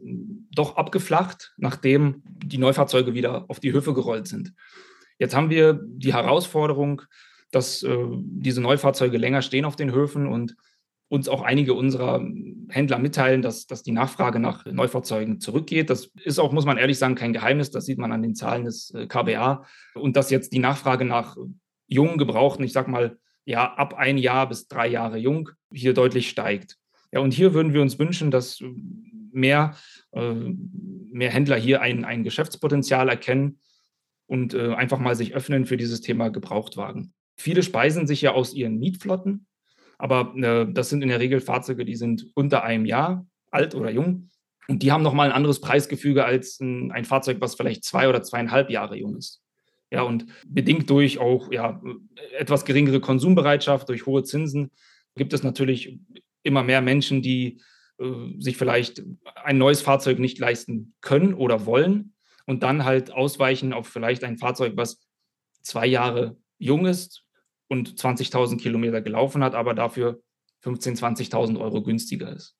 doch 0.51 0.77
abgeflacht, 0.77 1.55
nachdem 1.57 2.23
die 2.25 2.59
Neufahrzeuge 2.59 3.15
wieder 3.15 3.45
auf 3.49 3.61
die 3.61 3.73
Höfe 3.73 3.95
gerollt 3.95 4.27
sind. 4.27 4.53
Jetzt 5.19 5.35
haben 5.35 5.51
wir 5.51 5.81
die 5.83 6.15
Herausforderung, 6.15 7.03
dass 7.51 7.83
äh, 7.83 7.97
diese 8.21 8.61
Neufahrzeuge 8.61 9.19
länger 9.19 9.43
stehen 9.43 9.65
auf 9.65 9.77
den 9.77 9.93
Höfen 9.93 10.27
und 10.27 10.55
uns 11.09 11.29
auch 11.29 11.43
einige 11.43 11.75
unserer 11.75 12.23
Händler 12.69 12.99
mitteilen, 12.99 13.41
dass, 13.41 13.67
dass 13.67 13.83
die 13.83 13.93
Nachfrage 13.93 14.39
nach 14.39 14.67
Neufahrzeugen 14.67 15.41
zurückgeht. 15.41 15.89
Das 15.89 16.11
ist 16.23 16.39
auch, 16.39 16.53
muss 16.53 16.67
man 16.67 16.77
ehrlich 16.77 16.99
sagen, 16.99 17.15
kein 17.15 17.33
Geheimnis. 17.33 17.71
Das 17.71 17.87
sieht 17.87 17.99
man 17.99 18.13
an 18.13 18.23
den 18.23 18.35
Zahlen 18.35 18.65
des 18.65 18.93
äh, 18.95 19.07
KBA. 19.07 19.65
Und 19.95 20.17
dass 20.17 20.31
jetzt 20.31 20.53
die 20.53 20.59
Nachfrage 20.59 21.07
nach 21.07 21.37
jungen 21.87 22.19
Gebrauchten, 22.19 22.63
ich 22.63 22.73
sag 22.73 22.89
mal, 22.89 23.19
ja, 23.47 23.73
ab 23.75 23.95
ein 23.95 24.19
Jahr 24.19 24.47
bis 24.49 24.69
drei 24.69 24.89
Jahre 24.89 25.17
jung, 25.17 25.49
hier 25.73 25.95
deutlich 25.95 26.29
steigt. 26.29 26.77
Ja, 27.11 27.21
und 27.21 27.33
hier 27.33 27.55
würden 27.55 27.73
wir 27.73 27.81
uns 27.81 27.99
wünschen, 27.99 28.31
dass 28.31 28.63
mehr, 29.33 29.75
äh, 30.13 30.35
mehr 30.35 31.31
Händler 31.31 31.57
hier 31.57 31.81
ein, 31.81 32.05
ein 32.05 32.25
Geschäftspotenzial 32.25 33.09
erkennen 33.09 33.61
und 34.27 34.53
äh, 34.53 34.75
einfach 34.75 34.99
mal 34.99 35.17
sich 35.17 35.35
öffnen 35.35 35.65
für 35.65 35.79
dieses 35.79 36.03
Thema 36.03 36.29
Gebrauchtwagen. 36.29 37.15
Viele 37.37 37.63
speisen 37.63 38.07
sich 38.07 38.21
ja 38.21 38.33
aus 38.33 38.53
ihren 38.53 38.79
Mietflotten 38.79 39.47
aber 39.99 40.35
äh, 40.37 40.67
das 40.73 40.89
sind 40.89 41.03
in 41.03 41.09
der 41.09 41.21
Regel 41.21 41.41
Fahrzeuge, 41.41 41.85
die 41.85 41.97
sind 41.97 42.27
unter 42.35 42.63
einem 42.63 42.87
Jahr 42.87 43.27
alt 43.51 43.75
oder 43.75 43.91
jung. 43.91 44.31
Und 44.69 44.83
die 44.83 44.93
haben 44.93 45.03
nochmal 45.03 45.29
ein 45.29 45.35
anderes 45.35 45.61
Preisgefüge 45.61 46.25
als 46.25 46.61
ein, 46.61 46.93
ein, 46.93 47.05
Fahrzeug, 47.05 47.39
was 47.41 47.55
vielleicht 47.55 47.85
zwei 47.85 48.09
oder 48.09 48.23
zweieinhalb 48.23 48.71
Jahre 48.71 48.97
jung 48.97 49.17
ist. 49.17 49.43
Ja, 49.91 50.03
und 50.03 50.27
bedingt 50.47 50.89
durch 50.91 51.19
auch 51.19 51.51
ja, 51.51 51.81
etwas 52.37 52.67
geringere 52.67 53.01
Konsumbereitschaft, 53.01 53.89
durch 53.89 54.05
hohe 54.05 54.23
Zinsen, 54.23 54.71
gibt 55.17 55.33
es 55.33 55.43
natürlich 55.43 55.99
immer 56.43 56.63
mehr 56.63 56.83
Menschen, 56.83 57.23
die 57.23 57.61
äh, 57.99 58.05
sich 58.39 58.59
vielleicht 58.59 59.03
ein 59.43 59.59
neues 59.59 59.81
Fahrzeug 59.81 60.19
nicht 60.19 60.39
leisten 60.39 60.95
können 61.01 61.33
oder 61.33 61.65
wollen 61.65 62.13
und 62.47 62.63
dann 62.63 62.85
halt 62.85 63.11
ausweichen 63.11 63.73
auf 63.73 63.89
vielleicht 63.89 64.23
ein 64.25 64.37
Fahrzeug, 64.37 64.75
was 64.77 65.01
zwei 65.63 65.87
Jahre 65.87 66.37
jung 66.59 66.87
ist, 66.87 67.25
und 67.69 67.95
20.000 67.95 68.59
Kilometer 68.59 69.01
gelaufen 69.01 69.45
hat, 69.45 69.55
aber 69.55 69.75
dafür 69.75 70.21
15.000, 70.65 71.31
20.000 71.31 71.61
Euro 71.61 71.83
günstiger 71.83 72.35
ist. 72.35 72.57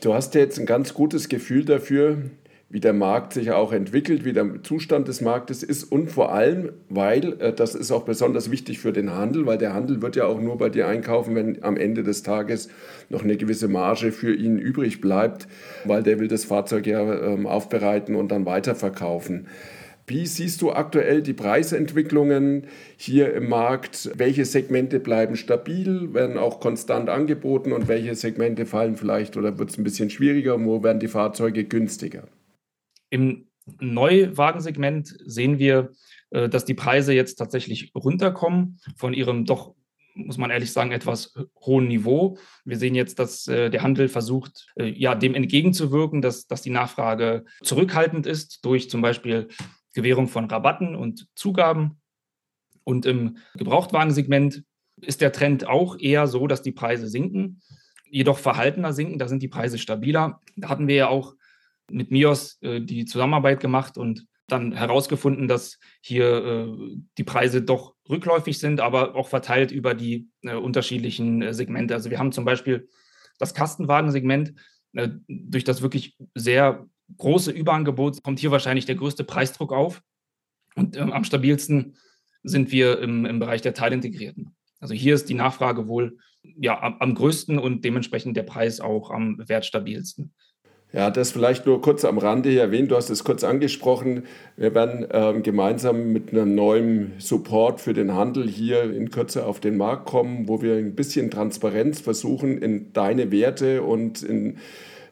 Du 0.00 0.14
hast 0.14 0.34
ja 0.34 0.40
jetzt 0.40 0.58
ein 0.58 0.66
ganz 0.66 0.94
gutes 0.94 1.28
Gefühl 1.28 1.64
dafür, 1.64 2.30
wie 2.74 2.80
der 2.80 2.92
Markt 2.92 3.34
sich 3.34 3.52
auch 3.52 3.72
entwickelt, 3.72 4.24
wie 4.24 4.32
der 4.32 4.62
Zustand 4.62 5.06
des 5.06 5.20
Marktes 5.20 5.62
ist 5.62 5.84
und 5.84 6.10
vor 6.10 6.32
allem, 6.32 6.72
weil 6.88 7.40
äh, 7.40 7.52
das 7.52 7.74
ist 7.74 7.92
auch 7.92 8.04
besonders 8.04 8.50
wichtig 8.50 8.80
für 8.80 8.92
den 8.92 9.12
Handel, 9.12 9.46
weil 9.46 9.58
der 9.58 9.74
Handel 9.74 10.02
wird 10.02 10.16
ja 10.16 10.26
auch 10.26 10.40
nur 10.40 10.58
bei 10.58 10.70
dir 10.70 10.88
einkaufen, 10.88 11.36
wenn 11.36 11.62
am 11.62 11.76
Ende 11.76 12.02
des 12.02 12.24
Tages 12.24 12.68
noch 13.10 13.22
eine 13.22 13.36
gewisse 13.36 13.68
Marge 13.68 14.10
für 14.10 14.34
ihn 14.34 14.58
übrig 14.58 15.00
bleibt, 15.00 15.46
weil 15.84 16.02
der 16.02 16.18
will 16.18 16.26
das 16.26 16.44
Fahrzeug 16.44 16.86
ja 16.86 17.32
ähm, 17.32 17.46
aufbereiten 17.46 18.16
und 18.16 18.32
dann 18.32 18.46
weiterverkaufen. 18.46 19.46
Wie 20.06 20.26
siehst 20.26 20.60
du 20.60 20.72
aktuell 20.72 21.22
die 21.22 21.32
Preisentwicklungen 21.32 22.66
hier 22.96 23.32
im 23.32 23.48
Markt? 23.48 24.10
Welche 24.16 24.44
Segmente 24.44 25.00
bleiben 25.00 25.36
stabil, 25.36 26.12
werden 26.12 26.36
auch 26.36 26.60
konstant 26.60 27.08
angeboten 27.08 27.72
und 27.72 27.88
welche 27.88 28.14
Segmente 28.14 28.66
fallen 28.66 28.96
vielleicht 28.96 29.36
oder 29.38 29.58
wird 29.58 29.70
es 29.70 29.78
ein 29.78 29.84
bisschen 29.84 30.10
schwieriger? 30.10 30.62
Wo 30.62 30.82
werden 30.82 31.00
die 31.00 31.08
Fahrzeuge 31.08 31.64
günstiger? 31.64 32.28
Im 33.08 33.46
Neuwagensegment 33.80 35.16
sehen 35.24 35.58
wir, 35.58 35.92
äh, 36.30 36.50
dass 36.50 36.66
die 36.66 36.74
Preise 36.74 37.14
jetzt 37.14 37.36
tatsächlich 37.36 37.92
runterkommen 37.94 38.80
von 38.96 39.14
ihrem 39.14 39.46
doch 39.46 39.74
muss 40.16 40.38
man 40.38 40.50
ehrlich 40.50 40.72
sagen, 40.72 40.92
etwas 40.92 41.34
hohen 41.60 41.88
Niveau. 41.88 42.38
Wir 42.64 42.78
sehen 42.78 42.94
jetzt, 42.94 43.18
dass 43.18 43.48
äh, 43.48 43.68
der 43.68 43.82
Handel 43.82 44.08
versucht, 44.08 44.68
äh, 44.76 44.86
ja, 44.86 45.16
dem 45.16 45.34
entgegenzuwirken, 45.34 46.22
dass, 46.22 46.46
dass 46.46 46.62
die 46.62 46.70
Nachfrage 46.70 47.44
zurückhaltend 47.62 48.24
ist 48.24 48.64
durch 48.64 48.88
zum 48.88 49.02
Beispiel 49.02 49.48
Gewährung 49.94 50.28
von 50.28 50.44
Rabatten 50.46 50.94
und 50.94 51.28
Zugaben. 51.34 52.00
Und 52.84 53.06
im 53.06 53.38
Gebrauchtwagensegment 53.54 54.64
ist 55.00 55.20
der 55.20 55.32
Trend 55.32 55.66
auch 55.66 55.98
eher 55.98 56.26
so, 56.26 56.46
dass 56.46 56.62
die 56.62 56.72
Preise 56.72 57.08
sinken, 57.08 57.60
jedoch 58.10 58.38
verhaltener 58.38 58.92
sinken. 58.92 59.18
Da 59.18 59.28
sind 59.28 59.42
die 59.42 59.48
Preise 59.48 59.78
stabiler. 59.78 60.40
Da 60.56 60.68
hatten 60.68 60.88
wir 60.88 60.96
ja 60.96 61.08
auch 61.08 61.34
mit 61.90 62.10
MIOS 62.10 62.58
äh, 62.62 62.80
die 62.80 63.04
Zusammenarbeit 63.04 63.60
gemacht 63.60 63.98
und 63.98 64.26
dann 64.46 64.72
herausgefunden, 64.72 65.48
dass 65.48 65.78
hier 66.02 66.44
äh, 66.44 66.96
die 67.16 67.24
Preise 67.24 67.62
doch 67.62 67.94
rückläufig 68.08 68.58
sind, 68.58 68.80
aber 68.80 69.14
auch 69.14 69.28
verteilt 69.28 69.72
über 69.72 69.94
die 69.94 70.28
äh, 70.42 70.54
unterschiedlichen 70.54 71.42
äh, 71.42 71.54
Segmente. 71.54 71.94
Also 71.94 72.10
wir 72.10 72.18
haben 72.18 72.32
zum 72.32 72.44
Beispiel 72.44 72.88
das 73.38 73.54
Kastenwagensegment, 73.54 74.54
äh, 74.92 75.08
durch 75.28 75.64
das 75.64 75.82
wirklich 75.82 76.16
sehr 76.34 76.86
große 77.16 77.50
Überangebot 77.50 78.22
kommt 78.22 78.40
hier 78.40 78.50
wahrscheinlich 78.50 78.86
der 78.86 78.96
größte 78.96 79.24
Preisdruck 79.24 79.72
auf. 79.72 80.02
Und 80.74 80.96
ähm, 80.96 81.12
am 81.12 81.24
stabilsten 81.24 81.96
sind 82.42 82.72
wir 82.72 83.00
im, 83.00 83.24
im 83.24 83.38
Bereich 83.38 83.62
der 83.62 83.74
Teilintegrierten. 83.74 84.54
Also 84.80 84.94
hier 84.94 85.14
ist 85.14 85.28
die 85.28 85.34
Nachfrage 85.34 85.88
wohl 85.88 86.18
ja, 86.42 86.80
am, 86.82 86.96
am 86.98 87.14
größten 87.14 87.58
und 87.58 87.84
dementsprechend 87.84 88.36
der 88.36 88.42
Preis 88.42 88.80
auch 88.80 89.10
am 89.10 89.42
wertstabilsten. 89.46 90.34
Ja, 90.94 91.10
das 91.10 91.32
vielleicht 91.32 91.66
nur 91.66 91.80
kurz 91.80 92.04
am 92.04 92.18
Rande 92.18 92.50
hier 92.50 92.60
erwähnt, 92.60 92.92
du 92.92 92.96
hast 92.96 93.10
es 93.10 93.24
kurz 93.24 93.42
angesprochen. 93.42 94.26
Wir 94.56 94.76
werden 94.76 95.04
ähm, 95.10 95.42
gemeinsam 95.42 96.12
mit 96.12 96.30
einem 96.30 96.54
neuen 96.54 97.14
Support 97.18 97.80
für 97.80 97.94
den 97.94 98.14
Handel 98.14 98.48
hier 98.48 98.84
in 98.94 99.10
Kürze 99.10 99.44
auf 99.44 99.58
den 99.58 99.76
Markt 99.76 100.06
kommen, 100.06 100.46
wo 100.46 100.62
wir 100.62 100.76
ein 100.76 100.94
bisschen 100.94 101.32
Transparenz 101.32 102.00
versuchen 102.00 102.58
in 102.58 102.92
deine 102.92 103.32
Werte 103.32 103.82
und 103.82 104.22
in 104.22 104.58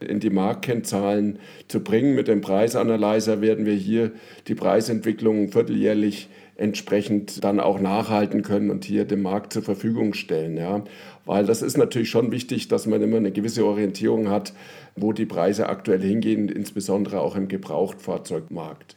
in 0.03 0.21
die 0.21 0.31
Marktkennzahlen 0.31 1.39
zu 1.69 1.81
bringen. 1.81 2.15
Mit 2.15 2.29
dem 2.29 2.41
Preisanalyzer 2.41 3.41
werden 3.41 3.67
wir 3.67 3.75
hier 3.75 4.13
die 4.49 4.55
Preisentwicklung 4.55 5.51
vierteljährlich 5.51 6.29
entsprechend 6.57 7.43
dann 7.43 7.61
auch 7.61 7.81
nachhalten 7.81 8.43
können 8.43 8.71
und 8.71 8.85
hier 8.85 9.05
dem 9.05 9.23
Markt 9.23 9.53
zur 9.53 9.63
Verfügung 9.63 10.15
stellen. 10.15 10.57
Ja. 10.57 10.85
Weil 11.25 11.47
das 11.47 11.63
ist 11.63 11.77
natürlich 11.77 12.11
schon 12.11 12.31
wichtig, 12.31 12.69
dass 12.69 12.87
man 12.87 13.03
immer 13.03 13.17
eine 13.17 13.33
gewisse 13.33 13.65
Orientierung 13.65 14.29
hat, 14.29 14.53
wo 14.95 15.13
die 15.13 15.27
Preise 15.27 15.69
aktuell 15.69 16.03
hingehen, 16.03 16.49
insbesondere 16.49 17.21
auch 17.21 17.37
im 17.37 17.49
Gebrauchtfahrzeugmarkt. 17.49 18.97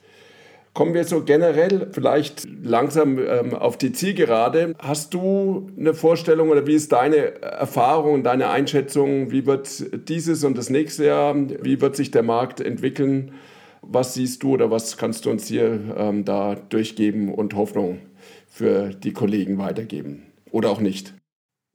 Kommen 0.76 0.94
wir 0.94 1.06
so 1.06 1.24
generell 1.24 1.88
vielleicht 1.94 2.46
langsam 2.62 3.18
ähm, 3.18 3.54
auf 3.54 3.78
die 3.78 3.94
Zielgerade. 3.94 4.76
Hast 4.78 5.14
du 5.14 5.72
eine 5.80 5.94
Vorstellung 5.94 6.50
oder 6.50 6.68
wie 6.68 6.74
ist 6.74 6.92
deine 6.92 7.42
Erfahrung, 7.42 8.24
deine 8.24 8.50
Einschätzung? 8.50 9.32
Wie 9.32 9.46
wird 9.46 10.10
dieses 10.10 10.44
und 10.44 10.58
das 10.58 10.70
nächste 10.70 11.06
Jahr, 11.06 11.34
wie 11.34 11.80
wird 11.80 11.96
sich 11.96 12.12
der 12.12 12.24
Markt 12.24 12.60
entwickeln? 12.60 13.36
Was 13.84 14.16
siehst 14.16 14.44
du 14.44 14.52
oder 14.52 14.70
was 14.70 14.98
kannst 14.98 15.26
du 15.26 15.30
uns 15.30 15.48
hier 15.48 15.96
ähm, 15.96 16.26
da 16.26 16.56
durchgeben 16.56 17.34
und 17.34 17.56
Hoffnung 17.56 18.02
für 18.50 18.90
die 18.90 19.14
Kollegen 19.14 19.58
weitergeben? 19.58 20.24
Oder 20.52 20.72
auch 20.72 20.82
nicht? 20.82 21.14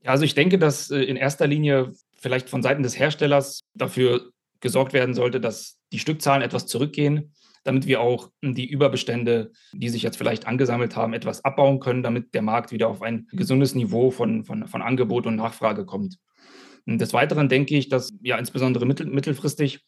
Also 0.05 0.25
ich 0.25 0.35
denke, 0.35 0.59
dass 0.59 0.91
äh, 0.91 0.99
in 0.99 1.17
erster 1.17 1.47
Linie 1.47 1.93
vielleicht 2.19 2.51
von 2.51 2.63
Seiten 2.63 2.83
des 2.83 2.99
Herstellers 2.99 3.61
dafür 3.75 4.31
gesorgt 4.61 4.93
werden 4.93 5.15
sollte, 5.15 5.41
dass 5.41 5.79
die 5.91 5.99
Stückzahlen 5.99 6.43
etwas 6.43 6.67
zurückgehen 6.67 7.33
damit 7.63 7.87
wir 7.87 8.01
auch 8.01 8.31
die 8.43 8.69
Überbestände, 8.69 9.53
die 9.73 9.89
sich 9.89 10.03
jetzt 10.03 10.17
vielleicht 10.17 10.47
angesammelt 10.47 10.97
haben, 10.97 11.13
etwas 11.13 11.45
abbauen 11.45 11.81
können, 11.81 12.03
damit 12.03 12.35
der 12.35 12.43
Markt 12.43 12.73
wieder 12.73 12.89
auf 12.89 13.03
ein 13.03 13.27
gesundes 13.33 13.75
Niveau 13.75 14.11
von, 14.11 14.45
von, 14.45 14.67
von 14.67 14.83
Angebot 14.83 15.27
und 15.27 15.37
Nachfrage 15.37 15.85
kommt. 15.85 16.19
Und 16.87 17.01
des 17.01 17.13
Weiteren 17.13 17.49
denke 17.49 17.77
ich, 17.77 17.89
dass 17.89 18.11
ja 18.23 18.39
insbesondere 18.39 18.87
mittel, 18.87 19.07
mittelfristig 19.07 19.85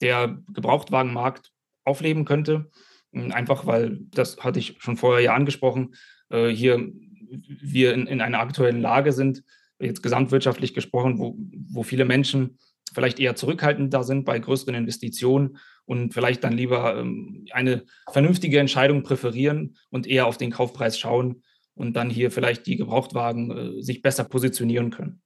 der 0.00 0.38
Gebrauchtwagenmarkt 0.52 1.50
aufleben 1.84 2.24
könnte. 2.24 2.70
Einfach 3.12 3.66
weil, 3.66 4.00
das 4.10 4.38
hatte 4.38 4.58
ich 4.58 4.76
schon 4.78 4.96
vorher 4.96 5.22
ja 5.22 5.34
angesprochen, 5.34 5.94
äh, 6.28 6.48
hier 6.48 6.92
wir 7.28 7.94
in, 7.94 8.06
in 8.06 8.20
einer 8.20 8.40
aktuellen 8.40 8.80
Lage 8.80 9.12
sind, 9.12 9.42
jetzt 9.78 10.02
gesamtwirtschaftlich 10.02 10.74
gesprochen, 10.74 11.18
wo, 11.18 11.36
wo 11.68 11.82
viele 11.82 12.04
Menschen 12.04 12.58
vielleicht 12.94 13.18
eher 13.18 13.36
zurückhaltender 13.36 14.04
sind 14.04 14.24
bei 14.24 14.38
größeren 14.38 14.74
Investitionen 14.74 15.58
und 15.86 16.12
vielleicht 16.12 16.44
dann 16.44 16.52
lieber 16.52 16.98
ähm, 16.98 17.46
eine 17.52 17.84
vernünftige 18.12 18.58
Entscheidung 18.58 19.02
präferieren 19.02 19.76
und 19.90 20.06
eher 20.06 20.26
auf 20.26 20.36
den 20.36 20.50
Kaufpreis 20.50 20.98
schauen 20.98 21.42
und 21.74 21.94
dann 21.94 22.10
hier 22.10 22.30
vielleicht 22.30 22.66
die 22.66 22.76
Gebrauchtwagen 22.76 23.78
äh, 23.78 23.82
sich 23.82 24.02
besser 24.02 24.24
positionieren 24.24 24.90
können. 24.90 25.22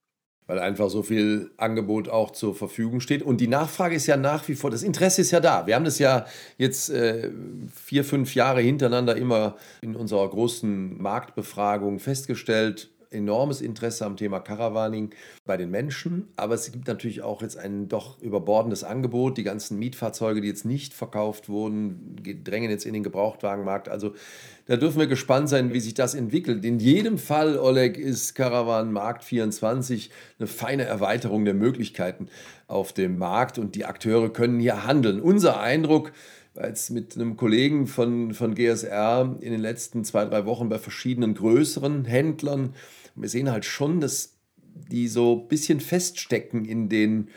Weil 0.46 0.58
einfach 0.58 0.90
so 0.90 1.02
viel 1.02 1.52
Angebot 1.56 2.08
auch 2.08 2.32
zur 2.32 2.56
Verfügung 2.56 3.00
steht. 3.00 3.22
Und 3.22 3.40
die 3.40 3.46
Nachfrage 3.46 3.94
ist 3.94 4.08
ja 4.08 4.16
nach 4.16 4.48
wie 4.48 4.56
vor, 4.56 4.70
das 4.70 4.82
Interesse 4.82 5.20
ist 5.20 5.30
ja 5.30 5.38
da. 5.38 5.66
Wir 5.66 5.76
haben 5.76 5.84
das 5.84 6.00
ja 6.00 6.26
jetzt 6.58 6.90
äh, 6.90 7.30
vier, 7.72 8.04
fünf 8.04 8.34
Jahre 8.34 8.60
hintereinander 8.60 9.16
immer 9.16 9.56
in 9.80 9.94
unserer 9.94 10.28
großen 10.28 11.00
Marktbefragung 11.00 12.00
festgestellt 12.00 12.90
enormes 13.10 13.60
Interesse 13.60 14.06
am 14.06 14.16
Thema 14.16 14.40
Caravaning 14.40 15.10
bei 15.44 15.56
den 15.56 15.70
Menschen, 15.70 16.28
aber 16.36 16.54
es 16.54 16.70
gibt 16.70 16.86
natürlich 16.86 17.22
auch 17.22 17.42
jetzt 17.42 17.56
ein 17.56 17.88
doch 17.88 18.20
überbordendes 18.20 18.84
Angebot. 18.84 19.36
Die 19.36 19.42
ganzen 19.42 19.78
Mietfahrzeuge, 19.78 20.40
die 20.40 20.48
jetzt 20.48 20.64
nicht 20.64 20.94
verkauft 20.94 21.48
wurden, 21.48 22.16
drängen 22.44 22.70
jetzt 22.70 22.86
in 22.86 22.94
den 22.94 23.02
Gebrauchtwagenmarkt. 23.02 23.88
Also 23.88 24.14
da 24.66 24.76
dürfen 24.76 25.00
wir 25.00 25.08
gespannt 25.08 25.48
sein, 25.48 25.72
wie 25.72 25.80
sich 25.80 25.94
das 25.94 26.14
entwickelt. 26.14 26.64
In 26.64 26.78
jedem 26.78 27.18
Fall, 27.18 27.58
Oleg, 27.58 27.98
ist 27.98 28.34
Caravan 28.34 28.92
Markt 28.92 29.24
24 29.24 30.10
eine 30.38 30.46
feine 30.46 30.84
Erweiterung 30.84 31.44
der 31.44 31.54
Möglichkeiten 31.54 32.28
auf 32.68 32.92
dem 32.92 33.18
Markt 33.18 33.58
und 33.58 33.74
die 33.74 33.84
Akteure 33.84 34.32
können 34.32 34.60
hier 34.60 34.86
handeln. 34.86 35.20
Unser 35.20 35.60
Eindruck, 35.60 36.12
als 36.54 36.90
mit 36.90 37.14
einem 37.14 37.36
Kollegen 37.36 37.86
von, 37.86 38.34
von 38.34 38.54
GSR 38.54 39.36
in 39.40 39.52
den 39.52 39.60
letzten 39.60 40.04
zwei, 40.04 40.24
drei 40.24 40.46
Wochen 40.46 40.68
bei 40.68 40.78
verschiedenen 40.78 41.34
größeren 41.34 42.04
Händlern 42.04 42.74
wir 43.14 43.28
sehen 43.28 43.50
halt 43.50 43.64
schon, 43.64 44.00
dass 44.00 44.36
die 44.90 45.08
so 45.08 45.42
ein 45.42 45.48
bisschen 45.48 45.80
feststecken 45.80 46.64
in 46.64 46.88
den, 46.88 47.28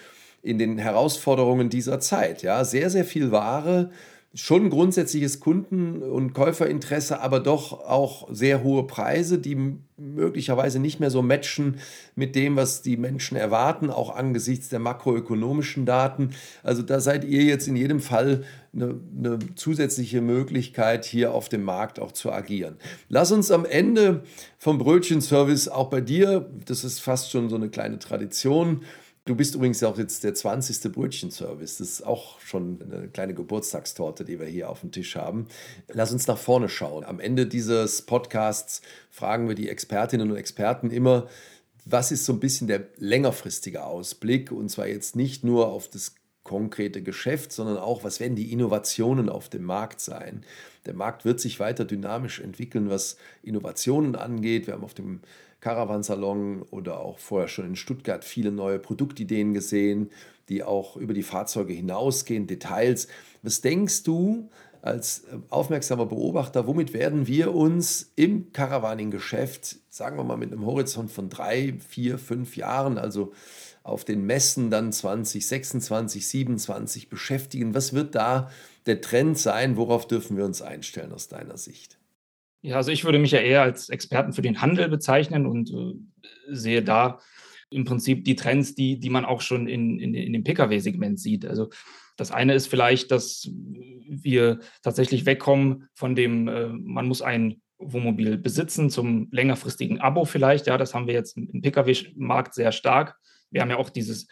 in 0.42 0.58
den 0.58 0.78
Herausforderungen 0.78 1.70
dieser 1.70 2.00
Zeit. 2.00 2.42
Ja, 2.44 2.64
sehr, 2.66 2.90
sehr 2.90 3.06
viel 3.06 3.32
Ware, 3.32 3.92
schon 4.36 4.72
grundsätzliches 4.72 5.40
Kunden- 5.40 6.02
und 6.02 6.34
Käuferinteresse, 6.34 7.22
aber 7.22 7.40
doch 7.40 7.86
auch 7.86 8.28
sehr 8.32 8.64
hohe 8.64 8.88
Preise, 8.88 9.38
die 9.38 9.78
möglicherweise 9.96 10.80
nicht 10.80 11.00
mehr 11.00 11.12
so 11.12 11.22
matchen 11.22 11.78
mit 12.16 12.36
dem, 12.36 12.56
was 12.56 12.82
die 12.82 12.98
Menschen 12.98 13.38
erwarten, 13.38 13.92
auch 13.92 14.16
angesichts 14.16 14.70
der 14.70 14.80
makroökonomischen 14.80 15.86
Daten. 15.86 16.32
Also 16.64 16.82
da 16.82 17.00
seid 17.00 17.26
ihr 17.26 17.44
jetzt 17.44 17.68
in 17.68 17.76
jedem 17.76 18.00
Fall 18.00 18.44
eine, 18.74 18.96
eine 19.16 19.40
zusätzliche 19.54 20.22
Möglichkeit, 20.22 21.06
hier 21.06 21.32
auf 21.32 21.48
dem 21.48 21.64
Markt 21.64 22.00
auch 22.00 22.12
zu 22.12 22.32
agieren. 22.32 22.78
Lass 23.10 23.32
uns 23.32 23.52
am 23.52 23.66
Ende 23.66 24.24
vom 24.58 24.80
Brötchenservice 24.80 25.68
auch 25.68 25.92
bei 25.92 26.02
dir, 26.02 26.50
das 26.66 26.84
ist 26.84 27.00
fast 27.00 27.30
schon 27.30 27.50
so 27.50 27.56
eine 27.56 27.70
kleine 27.70 28.00
Tradition, 28.00 28.82
Du 29.26 29.36
bist 29.36 29.56
übrigens 29.56 29.82
auch 29.84 29.98
jetzt 29.98 30.26
der 30.26 30.34
20. 30.34 30.92
Brötchenservice. 30.92 31.78
Das 31.78 31.90
ist 31.90 32.06
auch 32.06 32.42
schon 32.42 32.82
eine 32.82 33.08
kleine 33.08 33.34
Geburtstagstorte, 33.34 34.26
die 34.26 34.38
wir 34.38 34.48
hier 34.48 34.70
auf 34.70 34.82
dem 34.82 34.92
Tisch 34.92 35.16
haben. 35.16 35.48
Lass 35.88 36.12
uns 36.12 36.28
nach 36.28 36.38
vorne 36.38 36.68
schauen. 36.68 37.06
Am 37.06 37.22
Ende 37.22 37.48
dieses 37.48 38.02
Podcasts 38.02 38.82
fragen 39.10 39.48
wir 39.48 39.56
die 39.56 39.70
Expertinnen 39.70 40.30
und 40.30 40.36
Experten 40.36 40.92
immer, 40.92 41.30
was 41.86 42.12
ist 42.12 42.26
so 42.26 42.34
ein 42.34 42.42
bisschen 42.42 42.68
der 42.68 42.88
längerfristige 42.98 43.86
Ausblick? 43.86 44.52
Und 44.52 44.68
zwar 44.68 44.88
jetzt 44.88 45.16
nicht 45.16 45.46
nur 45.46 45.70
auf 45.70 45.88
das 45.88 46.16
konkrete 46.44 47.02
Geschäft, 47.02 47.54
sondern 47.54 47.78
auch, 47.78 48.04
was 48.04 48.20
werden 48.20 48.36
die 48.36 48.52
Innovationen 48.52 49.30
auf 49.30 49.48
dem 49.48 49.64
Markt 49.64 50.02
sein? 50.02 50.44
Der 50.86 50.94
Markt 50.94 51.24
wird 51.24 51.40
sich 51.40 51.62
weiter 51.62 51.86
dynamisch 51.86 52.42
entwickeln, 52.42 52.90
was 52.90 53.16
Innovationen 53.42 54.18
angeht. 54.18 54.68
Wir 54.68 54.74
haben 54.74 54.84
auf 54.84 54.94
dem 54.94 55.22
Caravansalon 55.64 56.64
oder 56.72 57.00
auch 57.00 57.20
vorher 57.20 57.48
schon 57.48 57.66
in 57.66 57.76
Stuttgart 57.78 58.26
viele 58.26 58.52
neue 58.52 58.80
Produktideen 58.80 59.54
gesehen, 59.54 60.10
die 60.50 60.62
auch 60.62 60.98
über 60.98 61.14
die 61.14 61.24
Fahrzeuge 61.24 61.72
hinausgehen, 61.72 62.48
Details. 62.48 63.08
Was 63.44 63.62
denkst 63.62 64.04
du 64.04 64.50
als 64.82 65.24
aufmerksamer 65.50 66.06
Beobachter, 66.06 66.68
womit 66.68 66.92
werden 66.92 67.28
wir 67.28 67.56
uns 67.56 68.12
im 68.18 68.52
Caravaning-Geschäft, 68.52 69.78
sagen 69.90 70.18
wir 70.18 70.26
mal 70.26 70.36
mit 70.36 70.52
einem 70.52 70.66
Horizont 70.66 71.10
von 71.10 71.30
drei, 71.30 71.76
vier, 71.88 72.18
fünf 72.18 72.58
Jahren, 72.58 72.98
also 72.98 73.32
auf 73.84 74.04
den 74.04 74.26
Messen 74.26 74.70
dann 74.70 74.92
2026, 74.92 76.28
27 76.28 77.10
beschäftigen? 77.10 77.74
Was 77.74 77.94
wird 77.94 78.16
da 78.16 78.52
der 78.86 79.00
Trend 79.00 79.40
sein? 79.40 79.78
Worauf 79.78 80.06
dürfen 80.10 80.36
wir 80.36 80.44
uns 80.44 80.62
einstellen 80.62 81.14
aus 81.14 81.30
deiner 81.30 81.56
Sicht? 81.56 81.98
Ja, 82.64 82.78
also 82.78 82.92
ich 82.92 83.04
würde 83.04 83.20
mich 83.20 83.32
ja 83.32 83.40
eher 83.40 83.62
als 83.62 83.90
Experten 83.90 84.32
für 84.32 84.42
den 84.42 84.62
Handel 84.62 84.88
bezeichnen 84.88 85.46
und 85.46 85.70
äh, 85.70 85.96
sehe 86.48 86.82
da 86.82 87.20
im 87.70 87.84
Prinzip 87.84 88.24
die 88.24 88.36
Trends, 88.36 88.74
die, 88.74 89.00
die 89.00 89.10
man 89.10 89.26
auch 89.26 89.42
schon 89.42 89.68
in, 89.68 90.00
in, 90.00 90.14
in 90.14 90.32
dem 90.32 90.46
Pkw-Segment 90.46 91.20
sieht. 91.20 91.46
Also 91.46 91.70
das 92.16 92.32
eine 92.32 92.54
ist 92.54 92.68
vielleicht, 92.68 93.12
dass 93.12 93.50
wir 93.52 94.60
tatsächlich 94.82 95.26
wegkommen 95.26 95.90
von 95.94 96.16
dem, 96.16 96.48
äh, 96.48 96.68
man 96.68 97.06
muss 97.06 97.22
ein 97.22 97.62
Wohnmobil 97.80 98.38
besitzen 98.38 98.90
zum 98.90 99.28
längerfristigen 99.32 100.00
Abo 100.00 100.24
vielleicht. 100.24 100.68
Ja, 100.68 100.78
das 100.78 100.94
haben 100.94 101.08
wir 101.08 101.16
jetzt 101.16 101.36
im 101.36 101.62
Pkw-Markt 101.62 102.54
sehr 102.54 102.72
stark. 102.72 103.18
Wir 103.52 103.60
haben 103.60 103.72
ja 103.72 103.78
auch 103.78 103.90
dieses, 103.90 104.28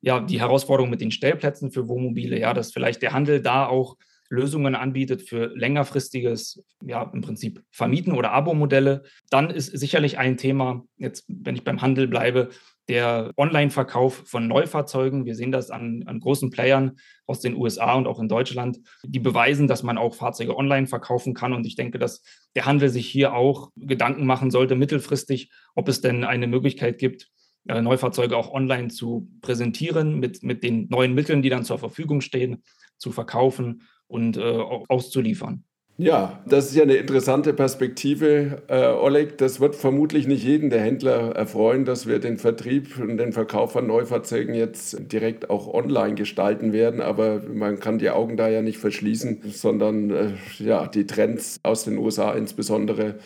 ja, 0.00 0.18
die 0.18 0.40
Herausforderung 0.40 0.90
mit 0.90 1.00
den 1.00 1.12
Stellplätzen 1.12 1.70
für 1.70 1.86
Wohnmobile, 1.86 2.40
ja, 2.40 2.54
dass 2.54 2.72
vielleicht 2.72 3.02
der 3.02 3.12
Handel 3.12 3.40
da 3.40 3.66
auch 3.66 3.96
Lösungen 4.30 4.74
anbietet 4.74 5.22
für 5.22 5.46
längerfristiges, 5.54 6.62
ja, 6.84 7.02
im 7.12 7.22
Prinzip 7.22 7.62
Vermieten 7.70 8.12
oder 8.12 8.32
Abo-Modelle. 8.32 9.04
Dann 9.30 9.50
ist 9.50 9.66
sicherlich 9.78 10.18
ein 10.18 10.36
Thema, 10.36 10.84
jetzt, 10.96 11.24
wenn 11.28 11.56
ich 11.56 11.64
beim 11.64 11.80
Handel 11.80 12.08
bleibe, 12.08 12.50
der 12.88 13.32
Online-Verkauf 13.36 14.22
von 14.26 14.48
Neufahrzeugen. 14.48 15.26
Wir 15.26 15.34
sehen 15.34 15.52
das 15.52 15.70
an, 15.70 16.04
an, 16.06 16.20
großen 16.20 16.50
Playern 16.50 16.98
aus 17.26 17.40
den 17.40 17.54
USA 17.54 17.94
und 17.94 18.06
auch 18.06 18.18
in 18.18 18.28
Deutschland, 18.28 18.78
die 19.04 19.18
beweisen, 19.18 19.66
dass 19.66 19.82
man 19.82 19.98
auch 19.98 20.14
Fahrzeuge 20.14 20.56
online 20.56 20.86
verkaufen 20.86 21.34
kann. 21.34 21.52
Und 21.52 21.66
ich 21.66 21.76
denke, 21.76 21.98
dass 21.98 22.22
der 22.54 22.64
Handel 22.64 22.88
sich 22.88 23.06
hier 23.06 23.34
auch 23.34 23.70
Gedanken 23.76 24.24
machen 24.24 24.50
sollte, 24.50 24.74
mittelfristig, 24.74 25.50
ob 25.74 25.88
es 25.88 26.00
denn 26.00 26.24
eine 26.24 26.46
Möglichkeit 26.46 26.98
gibt, 26.98 27.28
äh, 27.68 27.82
Neufahrzeuge 27.82 28.36
auch 28.36 28.52
online 28.52 28.88
zu 28.88 29.28
präsentieren, 29.42 30.18
mit, 30.18 30.42
mit 30.42 30.62
den 30.62 30.88
neuen 30.88 31.14
Mitteln, 31.14 31.42
die 31.42 31.50
dann 31.50 31.64
zur 31.64 31.78
Verfügung 31.78 32.22
stehen, 32.22 32.62
zu 32.96 33.12
verkaufen 33.12 33.82
und 34.08 34.36
äh, 34.36 34.40
auszuliefern. 34.88 35.64
Ja, 36.00 36.44
das 36.46 36.66
ist 36.66 36.76
ja 36.76 36.84
eine 36.84 36.94
interessante 36.94 37.52
Perspektive, 37.52 38.62
äh, 38.68 38.86
Oleg. 38.86 39.36
Das 39.38 39.58
wird 39.58 39.74
vermutlich 39.74 40.28
nicht 40.28 40.44
jeden 40.44 40.70
der 40.70 40.80
Händler 40.80 41.34
erfreuen, 41.34 41.84
dass 41.84 42.06
wir 42.06 42.20
den 42.20 42.36
Vertrieb 42.36 43.00
und 43.00 43.16
den 43.16 43.32
Verkauf 43.32 43.72
von 43.72 43.88
Neufahrzeugen 43.88 44.54
jetzt 44.54 45.10
direkt 45.10 45.50
auch 45.50 45.66
online 45.66 46.14
gestalten 46.14 46.72
werden. 46.72 47.00
Aber 47.00 47.40
man 47.52 47.80
kann 47.80 47.98
die 47.98 48.10
Augen 48.10 48.36
da 48.36 48.48
ja 48.48 48.62
nicht 48.62 48.78
verschließen, 48.78 49.40
sondern 49.50 50.10
äh, 50.10 50.30
ja, 50.60 50.86
die 50.86 51.04
Trends 51.04 51.58
aus 51.64 51.82
den 51.82 51.98
USA 51.98 52.32
insbesondere, 52.32 53.16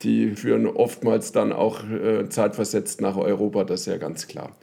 die 0.00 0.30
führen 0.36 0.66
oftmals 0.66 1.32
dann 1.32 1.52
auch 1.52 1.84
äh, 1.84 2.30
zeitversetzt 2.30 3.02
nach 3.02 3.18
Europa. 3.18 3.64
Das 3.64 3.80
ist 3.80 3.86
ja 3.88 3.98
ganz 3.98 4.26
klar. 4.26 4.56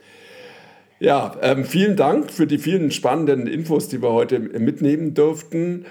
Ja, 1.04 1.36
ähm, 1.42 1.66
vielen 1.66 1.96
Dank 1.96 2.30
für 2.30 2.46
die 2.46 2.56
vielen 2.56 2.90
spannenden 2.90 3.46
Infos, 3.46 3.88
die 3.88 4.00
wir 4.00 4.12
heute 4.12 4.38
mitnehmen 4.38 5.12
durften. 5.12 5.84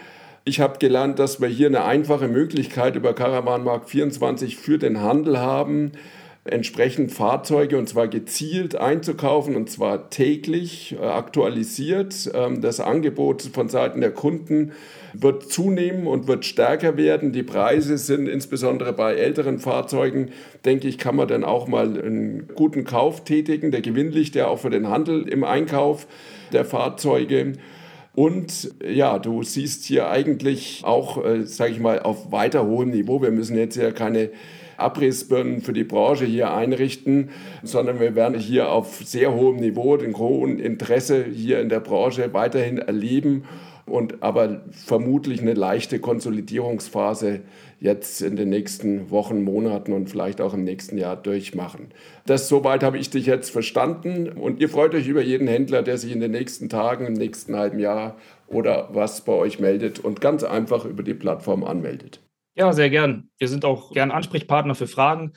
Ich 0.43 0.59
habe 0.59 0.79
gelernt, 0.79 1.19
dass 1.19 1.39
wir 1.39 1.49
hier 1.49 1.67
eine 1.67 1.85
einfache 1.85 2.27
Möglichkeit 2.27 2.95
über 2.95 3.13
Caravanmarkt 3.13 3.91
24 3.91 4.57
für 4.57 4.79
den 4.79 5.01
Handel 5.01 5.37
haben, 5.37 5.91
entsprechend 6.45 7.11
Fahrzeuge 7.11 7.77
und 7.77 7.87
zwar 7.87 8.09
gezielt 8.09 8.75
einzukaufen 8.75 9.55
und 9.55 9.69
zwar 9.69 10.09
täglich 10.09 10.95
äh, 10.99 11.05
aktualisiert. 11.05 12.29
Ähm, 12.33 12.59
das 12.61 12.81
Angebot 12.81 13.43
von 13.43 13.69
Seiten 13.69 14.01
der 14.01 14.11
Kunden 14.11 14.73
wird 15.13 15.49
zunehmen 15.49 16.05
und 16.05 16.27
wird 16.27 16.43
stärker 16.43 16.97
werden. 16.97 17.31
Die 17.31 17.43
Preise 17.43 17.97
sind 17.97 18.27
insbesondere 18.27 18.91
bei 18.91 19.13
älteren 19.13 19.59
Fahrzeugen, 19.59 20.31
denke 20.65 20.87
ich, 20.89 20.97
kann 20.97 21.15
man 21.15 21.29
dann 21.29 21.45
auch 21.45 21.67
mal 21.67 21.97
einen 21.97 22.49
guten 22.55 22.83
Kauf 22.83 23.23
tätigen. 23.23 23.71
Der 23.71 23.81
Gewinn 23.81 24.11
liegt 24.11 24.35
ja 24.35 24.47
auch 24.47 24.59
für 24.59 24.69
den 24.69 24.89
Handel 24.89 25.27
im 25.29 25.45
Einkauf 25.45 26.07
der 26.51 26.65
Fahrzeuge. 26.65 27.53
Und 28.15 28.71
ja, 28.85 29.17
du 29.17 29.43
siehst 29.43 29.85
hier 29.85 30.09
eigentlich 30.09 30.81
auch, 30.83 31.23
äh, 31.23 31.45
sage 31.45 31.71
ich 31.71 31.79
mal, 31.79 31.99
auf 31.99 32.31
weiter 32.31 32.65
hohem 32.67 32.89
Niveau. 32.89 33.21
Wir 33.21 33.31
müssen 33.31 33.57
jetzt 33.57 33.77
ja 33.77 33.91
keine 33.91 34.29
Abrissbirnen 34.77 35.61
für 35.61 35.73
die 35.73 35.83
Branche 35.83 36.25
hier 36.25 36.53
einrichten, 36.53 37.29
sondern 37.63 37.99
wir 37.99 38.15
werden 38.15 38.39
hier 38.39 38.71
auf 38.71 39.01
sehr 39.03 39.33
hohem 39.33 39.57
Niveau 39.57 39.97
den 39.97 40.17
hohen 40.17 40.59
Interesse 40.59 41.25
hier 41.25 41.59
in 41.59 41.69
der 41.69 41.79
Branche 41.79 42.33
weiterhin 42.33 42.77
erleben 42.77 43.43
und 43.85 44.23
aber 44.23 44.61
vermutlich 44.71 45.41
eine 45.41 45.53
leichte 45.53 45.99
Konsolidierungsphase 45.99 47.41
jetzt 47.79 48.21
in 48.21 48.35
den 48.35 48.49
nächsten 48.49 49.11
Wochen, 49.11 49.43
Monaten 49.43 49.91
und 49.91 50.09
vielleicht 50.09 50.39
auch 50.39 50.53
im 50.53 50.63
nächsten 50.63 50.97
Jahr 50.97 51.17
durchmachen. 51.17 51.91
Das 52.25 52.47
soweit 52.47 52.81
habe 52.81 52.97
ich 52.97 53.09
dich 53.09 53.25
jetzt 53.25 53.49
verstanden 53.49 54.29
und 54.29 54.61
ihr 54.61 54.69
freut 54.69 54.95
euch 54.95 55.07
über 55.07 55.21
jeden 55.21 55.47
Händler, 55.47 55.83
der 55.83 55.97
sich 55.97 56.13
in 56.13 56.21
den 56.21 56.31
nächsten 56.31 56.69
Tagen, 56.69 57.05
im 57.05 57.13
nächsten 57.13 57.55
halben 57.55 57.79
Jahr 57.79 58.15
oder 58.47 58.89
was 58.93 59.21
bei 59.21 59.33
euch 59.33 59.59
meldet 59.59 59.99
und 59.99 60.21
ganz 60.21 60.43
einfach 60.43 60.85
über 60.85 61.03
die 61.03 61.13
Plattform 61.13 61.63
anmeldet. 61.63 62.21
Ja, 62.55 62.71
sehr 62.73 62.89
gern. 62.89 63.29
Wir 63.37 63.47
sind 63.47 63.65
auch 63.65 63.91
gern 63.91 64.11
Ansprechpartner 64.11 64.75
für 64.75 64.87
Fragen 64.87 65.33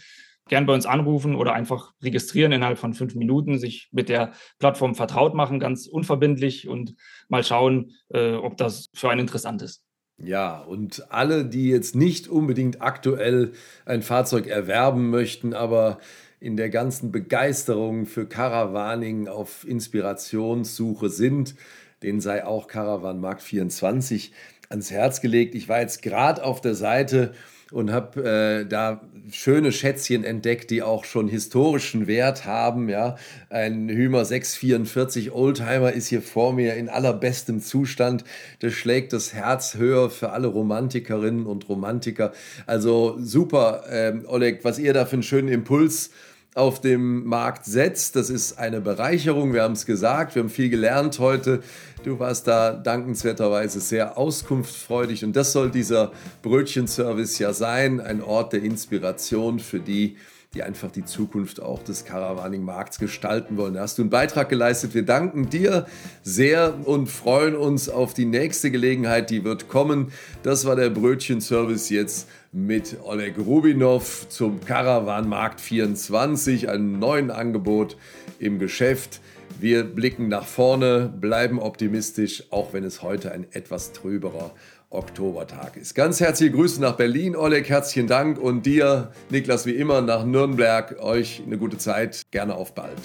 gern 0.48 0.66
bei 0.66 0.74
uns 0.74 0.86
anrufen 0.86 1.34
oder 1.34 1.52
einfach 1.54 1.92
registrieren 2.02 2.52
innerhalb 2.52 2.78
von 2.78 2.94
fünf 2.94 3.14
Minuten, 3.14 3.58
sich 3.58 3.88
mit 3.92 4.08
der 4.08 4.32
Plattform 4.58 4.94
vertraut 4.94 5.34
machen, 5.34 5.60
ganz 5.60 5.86
unverbindlich 5.86 6.68
und 6.68 6.94
mal 7.28 7.44
schauen, 7.44 7.92
äh, 8.10 8.34
ob 8.34 8.56
das 8.56 8.88
für 8.94 9.10
einen 9.10 9.20
interessant 9.20 9.62
ist. 9.62 9.82
Ja, 10.18 10.60
und 10.60 11.12
alle, 11.12 11.44
die 11.44 11.68
jetzt 11.68 11.94
nicht 11.94 12.28
unbedingt 12.28 12.80
aktuell 12.80 13.52
ein 13.84 14.02
Fahrzeug 14.02 14.46
erwerben 14.46 15.10
möchten, 15.10 15.52
aber 15.52 15.98
in 16.40 16.56
der 16.56 16.70
ganzen 16.70 17.12
Begeisterung 17.12 18.06
für 18.06 18.26
Caravaning 18.26 19.28
auf 19.28 19.66
Inspirationssuche 19.66 21.10
sind, 21.10 21.54
denen 22.02 22.20
sei 22.20 22.46
auch 22.46 22.66
Caravan 22.66 23.20
Markt 23.20 23.42
24 23.42 24.32
ans 24.68 24.90
Herz 24.90 25.20
gelegt. 25.20 25.54
Ich 25.54 25.68
war 25.68 25.80
jetzt 25.80 26.02
gerade 26.02 26.44
auf 26.44 26.60
der 26.60 26.74
Seite 26.74 27.32
und 27.72 27.90
habe 27.90 28.22
äh, 28.22 28.66
da 28.66 29.00
schöne 29.30 29.72
Schätzchen 29.72 30.22
entdeckt, 30.22 30.70
die 30.70 30.82
auch 30.82 31.04
schon 31.04 31.26
historischen 31.26 32.06
Wert 32.06 32.44
haben. 32.44 32.88
Ja, 32.88 33.16
ein 33.50 33.88
Hümer 33.88 34.24
644 34.24 35.32
Oldtimer 35.32 35.92
ist 35.92 36.06
hier 36.06 36.22
vor 36.22 36.52
mir 36.52 36.74
in 36.74 36.88
allerbestem 36.88 37.60
Zustand. 37.60 38.22
Das 38.60 38.72
schlägt 38.72 39.12
das 39.12 39.32
Herz 39.32 39.74
höher 39.74 40.10
für 40.10 40.30
alle 40.30 40.46
Romantikerinnen 40.46 41.46
und 41.46 41.68
Romantiker. 41.68 42.32
Also 42.66 43.16
super, 43.18 43.82
ähm, 43.90 44.24
Oleg, 44.28 44.64
was 44.64 44.78
ihr 44.78 44.92
da 44.92 45.04
für 45.04 45.14
einen 45.14 45.22
schönen 45.24 45.48
Impuls 45.48 46.10
auf 46.56 46.80
dem 46.80 47.24
Markt 47.26 47.66
setzt. 47.66 48.16
Das 48.16 48.30
ist 48.30 48.58
eine 48.58 48.80
Bereicherung. 48.80 49.52
Wir 49.52 49.62
haben 49.62 49.74
es 49.74 49.84
gesagt, 49.84 50.34
wir 50.34 50.42
haben 50.42 50.48
viel 50.48 50.70
gelernt 50.70 51.18
heute. 51.18 51.62
Du 52.06 52.20
warst 52.20 52.46
da 52.46 52.72
dankenswerterweise 52.72 53.80
sehr 53.80 54.16
auskunftsfreudig 54.16 55.24
und 55.24 55.34
das 55.34 55.50
soll 55.50 55.72
dieser 55.72 56.12
Brötchenservice 56.40 57.40
ja 57.40 57.52
sein, 57.52 58.00
ein 58.00 58.22
Ort 58.22 58.52
der 58.52 58.62
Inspiration 58.62 59.58
für 59.58 59.80
die, 59.80 60.16
die 60.54 60.62
einfach 60.62 60.92
die 60.92 61.04
Zukunft 61.04 61.60
auch 61.60 61.82
des 61.82 62.04
Caravaning-Markts 62.04 63.00
gestalten 63.00 63.56
wollen. 63.56 63.74
Da 63.74 63.80
hast 63.80 63.98
du 63.98 64.02
einen 64.02 64.10
Beitrag 64.10 64.48
geleistet. 64.48 64.94
Wir 64.94 65.04
danken 65.04 65.50
dir 65.50 65.86
sehr 66.22 66.74
und 66.84 67.08
freuen 67.08 67.56
uns 67.56 67.88
auf 67.88 68.14
die 68.14 68.24
nächste 68.24 68.70
Gelegenheit, 68.70 69.28
die 69.30 69.42
wird 69.42 69.68
kommen. 69.68 70.12
Das 70.44 70.64
war 70.64 70.76
der 70.76 70.90
Brötchenservice 70.90 71.90
jetzt 71.90 72.28
mit 72.52 72.98
Oleg 73.02 73.36
Rubinov 73.36 74.28
zum 74.28 74.60
Caravan-Markt 74.64 75.60
24, 75.60 76.68
einem 76.68 77.00
neuen 77.00 77.32
Angebot 77.32 77.96
im 78.38 78.60
Geschäft. 78.60 79.20
Wir 79.58 79.84
blicken 79.84 80.28
nach 80.28 80.46
vorne, 80.46 81.12
bleiben 81.18 81.58
optimistisch, 81.58 82.44
auch 82.50 82.72
wenn 82.74 82.84
es 82.84 83.02
heute 83.02 83.32
ein 83.32 83.46
etwas 83.52 83.92
trüberer 83.92 84.50
Oktobertag 84.90 85.76
ist. 85.76 85.94
Ganz 85.94 86.20
herzliche 86.20 86.52
Grüße 86.52 86.80
nach 86.80 86.96
Berlin, 86.96 87.34
Oleg, 87.34 87.68
herzlichen 87.68 88.06
Dank 88.06 88.38
und 88.38 88.66
dir, 88.66 89.12
Niklas, 89.30 89.64
wie 89.66 89.72
immer 89.72 90.02
nach 90.02 90.24
Nürnberg. 90.24 91.00
Euch 91.00 91.42
eine 91.44 91.56
gute 91.58 91.78
Zeit, 91.78 92.22
gerne 92.30 92.54
auf 92.54 92.74
bald. 92.74 92.98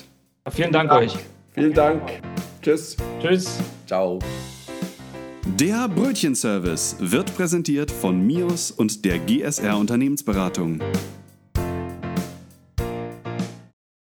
Vielen 0.50 0.72
Dank, 0.72 0.90
Dank. 0.90 1.04
euch. 1.04 1.18
Vielen 1.54 1.74
Dank. 1.74 2.02
Tschüss. 2.62 2.98
Tschüss. 3.22 3.60
Ciao. 3.88 4.20
Der 5.60 5.88
Brötchenservice 5.88 6.98
wird 7.00 7.34
präsentiert 7.36 7.92
von 7.92 8.26
MIOS 8.26 8.72
und 8.72 9.06
der 9.06 9.20
GSR 9.20 9.78
Unternehmensberatung. 9.78 10.80